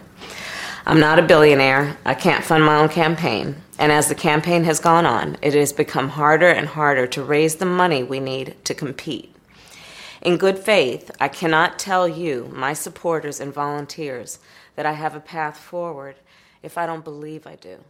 I'm 0.85 1.01
not 1.01 1.19
a 1.19 1.23
billionaire. 1.23 1.97
I 2.05 2.13
can't 2.13 2.45
fund 2.45 2.63
my 2.63 2.77
own 2.77 2.87
campaign. 2.87 3.57
And 3.77 3.91
as 3.91 4.07
the 4.07 4.15
campaign 4.15 4.63
has 4.63 4.79
gone 4.79 5.05
on, 5.05 5.35
it 5.41 5.53
has 5.55 5.73
become 5.73 6.07
harder 6.07 6.49
and 6.49 6.69
harder 6.69 7.05
to 7.07 7.21
raise 7.21 7.57
the 7.57 7.65
money 7.65 8.01
we 8.01 8.21
need 8.21 8.55
to 8.63 8.73
compete. 8.73 9.35
In 10.21 10.37
good 10.37 10.57
faith, 10.57 11.11
I 11.19 11.27
cannot 11.27 11.77
tell 11.77 12.07
you, 12.07 12.49
my 12.55 12.71
supporters 12.71 13.41
and 13.41 13.53
volunteers, 13.53 14.39
that 14.77 14.85
I 14.85 14.93
have 14.93 15.15
a 15.15 15.19
path 15.19 15.57
forward 15.57 16.15
if 16.63 16.77
I 16.77 16.85
don't 16.85 17.03
believe 17.03 17.45
I 17.45 17.55
do. 17.55 17.83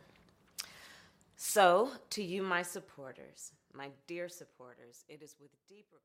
So, 1.51 1.89
to 2.11 2.21
you, 2.21 2.43
my 2.43 2.61
supporters, 2.61 3.53
my 3.73 3.89
dear 4.05 4.29
supporters, 4.29 5.03
it 5.09 5.23
is 5.23 5.35
with 5.41 5.49
deep 5.67 5.87
regret. 5.91 5.98